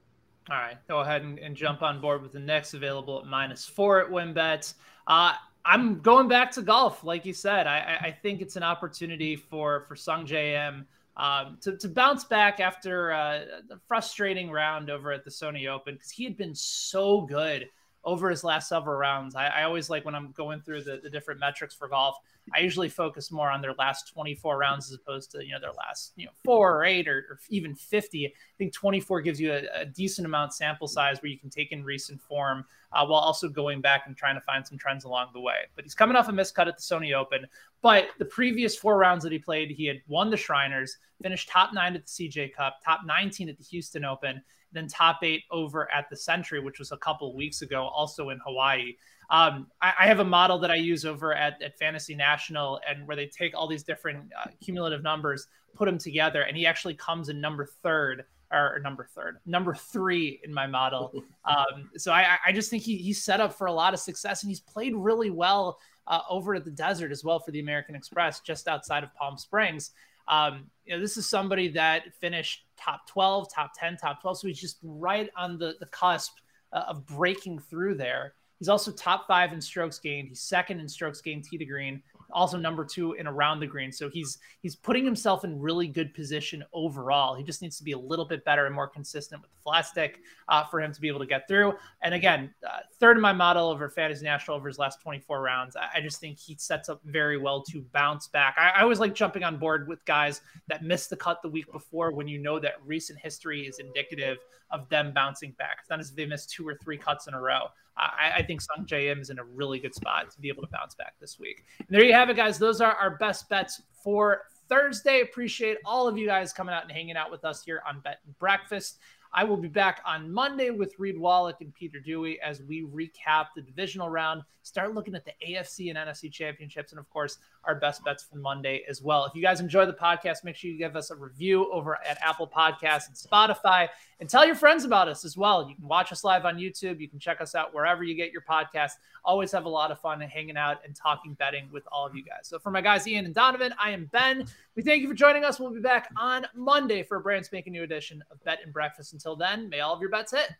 All 0.49 0.57
right, 0.57 0.77
go 0.87 0.99
ahead 0.99 1.21
and, 1.21 1.37
and 1.39 1.55
jump 1.55 1.81
on 1.81 2.01
board 2.01 2.21
with 2.21 2.31
the 2.31 2.39
Knicks 2.39 2.73
available 2.73 3.19
at 3.19 3.25
minus 3.25 3.65
four 3.65 4.01
at 4.01 4.09
WynnBET. 4.09 4.73
Uh, 5.07 5.33
I'm 5.63 5.99
going 5.99 6.27
back 6.27 6.51
to 6.53 6.61
golf, 6.61 7.03
like 7.03 7.25
you 7.25 7.33
said. 7.33 7.67
I, 7.67 7.97
I 8.01 8.11
think 8.11 8.41
it's 8.41 8.55
an 8.55 8.63
opportunity 8.63 9.35
for 9.35 9.85
for 9.87 9.95
Sungjae 9.95 10.67
Im 10.67 10.87
um, 11.21 11.59
to, 11.61 11.77
to 11.77 11.87
bounce 11.87 12.23
back 12.23 12.59
after 12.59 13.11
uh, 13.11 13.41
a 13.69 13.77
frustrating 13.87 14.49
round 14.49 14.89
over 14.89 15.11
at 15.11 15.23
the 15.23 15.29
Sony 15.29 15.67
Open 15.69 15.93
because 15.93 16.09
he 16.09 16.23
had 16.23 16.35
been 16.35 16.55
so 16.55 17.21
good 17.21 17.69
over 18.03 18.31
his 18.31 18.43
last 18.43 18.67
several 18.67 18.97
rounds. 18.97 19.35
I, 19.35 19.45
I 19.45 19.63
always 19.63 19.87
like 19.87 20.03
when 20.03 20.15
I'm 20.15 20.31
going 20.31 20.61
through 20.61 20.81
the, 20.81 20.99
the 21.03 21.11
different 21.11 21.39
metrics 21.39 21.75
for 21.75 21.87
golf, 21.87 22.17
I 22.53 22.59
usually 22.59 22.89
focus 22.89 23.31
more 23.31 23.49
on 23.49 23.61
their 23.61 23.73
last 23.77 24.11
24 24.13 24.57
rounds 24.57 24.91
as 24.91 24.97
opposed 24.97 25.31
to, 25.31 25.45
you 25.45 25.53
know, 25.53 25.59
their 25.59 25.73
last, 25.73 26.13
you 26.15 26.25
know, 26.25 26.31
four 26.43 26.75
or 26.75 26.83
eight 26.83 27.07
or, 27.07 27.25
or 27.29 27.39
even 27.49 27.75
50. 27.75 28.27
I 28.27 28.31
think 28.57 28.73
24 28.73 29.21
gives 29.21 29.39
you 29.39 29.53
a, 29.53 29.81
a, 29.81 29.85
decent 29.85 30.25
amount 30.25 30.53
sample 30.53 30.87
size 30.87 31.21
where 31.21 31.31
you 31.31 31.37
can 31.37 31.49
take 31.49 31.71
in 31.71 31.83
recent 31.83 32.21
form 32.21 32.65
uh, 32.91 33.05
while 33.05 33.21
also 33.21 33.47
going 33.47 33.79
back 33.79 34.03
and 34.07 34.17
trying 34.17 34.35
to 34.35 34.41
find 34.41 34.65
some 34.65 34.77
trends 34.77 35.05
along 35.05 35.27
the 35.33 35.39
way. 35.39 35.59
But 35.75 35.85
he's 35.85 35.95
coming 35.95 36.15
off 36.15 36.29
a 36.29 36.31
miscut 36.31 36.67
at 36.67 36.77
the 36.77 36.83
Sony 36.83 37.13
Open. 37.13 37.45
But 37.81 38.07
the 38.19 38.25
previous 38.25 38.75
four 38.75 38.97
rounds 38.97 39.23
that 39.23 39.31
he 39.31 39.39
played, 39.39 39.71
he 39.71 39.85
had 39.85 40.01
won 40.07 40.29
the 40.29 40.37
Shriners, 40.37 40.97
finished 41.21 41.49
top 41.49 41.73
nine 41.73 41.95
at 41.95 42.05
the 42.05 42.09
CJ 42.09 42.53
Cup, 42.53 42.77
top 42.83 43.01
19 43.05 43.49
at 43.49 43.57
the 43.57 43.63
Houston 43.63 44.03
Open, 44.03 44.41
then 44.71 44.87
top 44.87 45.19
eight 45.23 45.43
over 45.51 45.91
at 45.91 46.09
the 46.09 46.15
Sentry, 46.15 46.59
which 46.59 46.79
was 46.79 46.91
a 46.91 46.97
couple 46.97 47.35
weeks 47.35 47.61
ago, 47.61 47.87
also 47.87 48.29
in 48.29 48.39
Hawaii. 48.45 48.95
Um, 49.31 49.67
I, 49.81 49.93
I, 50.01 50.07
have 50.07 50.19
a 50.19 50.25
model 50.25 50.59
that 50.59 50.69
I 50.69 50.75
use 50.75 51.05
over 51.05 51.33
at, 51.33 51.61
at 51.61 51.79
Fantasy 51.79 52.13
National, 52.13 52.81
and 52.87 53.07
where 53.07 53.15
they 53.15 53.27
take 53.27 53.55
all 53.55 53.65
these 53.65 53.81
different 53.81 54.29
uh, 54.37 54.49
cumulative 54.61 55.03
numbers, 55.03 55.47
put 55.73 55.85
them 55.85 55.97
together, 55.97 56.41
and 56.41 56.57
he 56.57 56.65
actually 56.65 56.95
comes 56.95 57.29
in 57.29 57.39
number 57.39 57.65
third 57.65 58.25
or, 58.51 58.79
number 58.83 59.07
third, 59.15 59.37
number 59.45 59.73
three 59.73 60.41
in 60.43 60.53
my 60.53 60.67
model. 60.67 61.13
Um, 61.43 61.89
so 61.97 62.11
I, 62.11 62.37
I, 62.45 62.51
just 62.51 62.69
think 62.69 62.83
he, 62.83 62.97
he's 62.97 63.23
set 63.23 63.41
up 63.41 63.51
for 63.51 63.65
a 63.65 63.73
lot 63.73 63.95
of 63.95 63.99
success, 63.99 64.43
and 64.43 64.49
he's 64.51 64.59
played 64.59 64.93
really 64.95 65.31
well 65.31 65.79
uh, 66.05 66.19
over 66.29 66.53
at 66.53 66.65
the 66.65 66.71
desert 66.71 67.11
as 67.11 67.23
well 67.23 67.39
for 67.39 67.49
the 67.49 67.59
American 67.59 67.95
Express, 67.95 68.41
just 68.41 68.67
outside 68.67 69.03
of 69.03 69.11
Palm 69.15 69.39
Springs. 69.39 69.89
Um, 70.27 70.69
you 70.85 70.93
know, 70.93 71.01
this 71.01 71.17
is 71.17 71.27
somebody 71.27 71.67
that 71.69 72.13
finished 72.19 72.65
top 72.77 73.07
12, 73.07 73.51
top 73.51 73.71
10, 73.75 73.97
top 73.97 74.21
12. 74.21 74.39
So 74.39 74.47
he's 74.47 74.61
just 74.61 74.77
right 74.83 75.31
on 75.35 75.57
the, 75.57 75.75
the 75.79 75.87
cusp 75.87 76.33
uh, 76.71 76.83
of 76.87 77.07
breaking 77.07 77.57
through 77.57 77.95
there. 77.95 78.35
He's 78.61 78.69
also 78.69 78.91
top 78.91 79.25
five 79.27 79.53
in 79.53 79.59
strokes 79.59 79.97
gained. 79.97 80.27
He's 80.27 80.39
second 80.39 80.79
in 80.79 80.87
strokes 80.87 81.19
gained 81.19 81.45
tee 81.45 81.57
to 81.57 81.65
green 81.65 82.03
also 82.33 82.57
number 82.57 82.85
two 82.85 83.13
in 83.13 83.27
around 83.27 83.59
the 83.59 83.67
green. 83.67 83.91
So 83.91 84.09
he's 84.09 84.39
he's 84.61 84.75
putting 84.75 85.05
himself 85.05 85.43
in 85.43 85.59
really 85.59 85.87
good 85.87 86.13
position 86.13 86.63
overall. 86.73 87.35
He 87.35 87.43
just 87.43 87.61
needs 87.61 87.77
to 87.77 87.83
be 87.83 87.91
a 87.91 87.97
little 87.97 88.25
bit 88.25 88.43
better 88.45 88.65
and 88.65 88.73
more 88.73 88.87
consistent 88.87 89.41
with 89.41 89.51
the 89.51 89.57
flat 89.63 89.85
stick 89.85 90.19
uh, 90.47 90.65
for 90.65 90.81
him 90.81 90.93
to 90.93 91.01
be 91.01 91.07
able 91.07 91.19
to 91.19 91.25
get 91.25 91.47
through. 91.47 91.73
And 92.01 92.13
again, 92.13 92.53
uh, 92.67 92.79
third 92.99 93.17
in 93.17 93.21
my 93.21 93.33
model 93.33 93.69
over 93.69 93.89
Fantasy 93.89 94.23
National 94.23 94.57
over 94.57 94.67
his 94.67 94.79
last 94.79 95.01
24 95.01 95.41
rounds. 95.41 95.75
I, 95.75 95.89
I, 95.95 96.01
just 96.01 96.19
think 96.19 96.39
he 96.39 96.55
sets 96.57 96.89
up 96.89 97.01
very 97.05 97.37
well 97.37 97.61
to 97.63 97.81
bounce 97.93 98.27
back. 98.27 98.55
I, 98.57 98.79
I 98.79 98.81
always 98.81 98.99
like 98.99 99.13
jumping 99.13 99.43
on 99.43 99.57
board 99.57 99.87
with 99.87 100.03
guys 100.05 100.41
that 100.67 100.83
missed 100.83 101.09
the 101.09 101.15
cut 101.15 101.41
the 101.41 101.49
week 101.49 101.71
before 101.71 102.11
when 102.11 102.27
you 102.27 102.39
know 102.39 102.59
that 102.59 102.75
recent 102.85 103.19
history 103.19 103.67
is 103.67 103.79
indicative 103.79 104.37
of 104.71 104.87
them 104.89 105.11
bouncing 105.13 105.51
back. 105.57 105.77
It's 105.81 105.89
not 105.89 105.99
as 105.99 106.09
if 106.09 106.15
they 106.15 106.25
missed 106.25 106.49
two 106.49 106.67
or 106.67 106.75
three 106.75 106.97
cuts 106.97 107.27
in 107.27 107.33
a 107.33 107.41
row. 107.41 107.67
I, 108.01 108.31
I 108.37 108.43
think 108.43 108.61
Sungjae 108.61 108.85
J 108.87 109.09
M 109.09 109.19
is 109.19 109.29
in 109.29 109.39
a 109.39 109.43
really 109.43 109.79
good 109.79 109.93
spot 109.93 110.31
to 110.31 110.41
be 110.41 110.49
able 110.49 110.63
to 110.63 110.69
bounce 110.69 110.95
back 110.95 111.13
this 111.19 111.39
week. 111.39 111.63
And 111.77 111.87
there 111.89 112.03
you 112.03 112.13
have 112.13 112.29
it, 112.29 112.35
guys. 112.35 112.57
Those 112.57 112.81
are 112.81 112.93
our 112.93 113.11
best 113.17 113.47
bets 113.47 113.81
for 114.03 114.43
Thursday. 114.67 115.21
Appreciate 115.21 115.77
all 115.85 116.07
of 116.07 116.17
you 116.17 116.25
guys 116.25 116.51
coming 116.51 116.73
out 116.73 116.83
and 116.83 116.91
hanging 116.91 117.15
out 117.15 117.29
with 117.29 117.45
us 117.45 117.63
here 117.63 117.83
on 117.87 117.99
Bet 117.99 118.19
and 118.25 118.37
Breakfast. 118.39 118.99
I 119.33 119.45
will 119.45 119.57
be 119.57 119.69
back 119.69 120.01
on 120.05 120.29
Monday 120.29 120.71
with 120.71 120.93
Reed 120.99 121.17
Wallach 121.17 121.61
and 121.61 121.73
Peter 121.73 122.01
Dewey 122.01 122.41
as 122.41 122.61
we 122.63 122.83
recap 122.83 123.47
the 123.55 123.61
divisional 123.61 124.09
round, 124.09 124.43
start 124.61 124.93
looking 124.93 125.15
at 125.15 125.23
the 125.23 125.31
AFC 125.47 125.89
and 125.89 125.97
NFC 125.97 126.29
championships, 126.29 126.91
and 126.91 126.99
of 126.99 127.09
course, 127.09 127.37
our 127.65 127.75
best 127.75 128.03
bets 128.03 128.23
for 128.23 128.37
Monday 128.37 128.83
as 128.89 129.01
well. 129.01 129.25
If 129.25 129.35
you 129.35 129.41
guys 129.41 129.59
enjoy 129.59 129.85
the 129.85 129.93
podcast, 129.93 130.43
make 130.43 130.55
sure 130.55 130.71
you 130.71 130.77
give 130.77 130.95
us 130.95 131.11
a 131.11 131.15
review 131.15 131.71
over 131.71 131.97
at 132.05 132.17
Apple 132.21 132.47
Podcasts 132.47 133.07
and 133.07 133.15
Spotify, 133.15 133.87
and 134.19 134.29
tell 134.29 134.45
your 134.45 134.55
friends 134.55 134.85
about 134.85 135.07
us 135.07 135.25
as 135.25 135.35
well. 135.35 135.67
You 135.67 135.75
can 135.75 135.87
watch 135.87 136.11
us 136.11 136.23
live 136.23 136.45
on 136.45 136.57
YouTube. 136.57 136.99
You 136.99 137.09
can 137.09 137.19
check 137.19 137.41
us 137.41 137.55
out 137.55 137.73
wherever 137.73 138.03
you 138.03 138.15
get 138.15 138.31
your 138.31 138.43
podcast. 138.43 138.91
Always 139.25 139.51
have 139.51 139.65
a 139.65 139.69
lot 139.69 139.91
of 139.91 139.99
fun 139.99 140.21
hanging 140.21 140.57
out 140.57 140.77
and 140.85 140.95
talking 140.95 141.33
betting 141.33 141.67
with 141.71 141.83
all 141.91 142.05
of 142.05 142.15
you 142.15 142.23
guys. 142.23 142.47
So 142.47 142.59
for 142.59 142.71
my 142.71 142.81
guys 142.81 143.07
Ian 143.07 143.25
and 143.25 143.33
Donovan, 143.35 143.73
I 143.79 143.91
am 143.91 144.09
Ben. 144.11 144.45
We 144.75 144.83
thank 144.83 145.01
you 145.01 145.07
for 145.07 145.13
joining 145.13 145.43
us. 145.43 145.59
We'll 145.59 145.73
be 145.73 145.79
back 145.81 146.09
on 146.17 146.45
Monday 146.55 147.03
for 147.03 147.17
a 147.17 147.21
brand 147.21 147.45
spanking 147.45 147.73
new 147.73 147.83
edition 147.83 148.23
of 148.31 148.43
Bet 148.43 148.59
and 148.63 148.73
Breakfast. 148.73 149.13
Until 149.13 149.35
then, 149.35 149.69
may 149.69 149.79
all 149.79 149.93
of 149.93 150.01
your 150.01 150.09
bets 150.09 150.33
hit. 150.33 150.51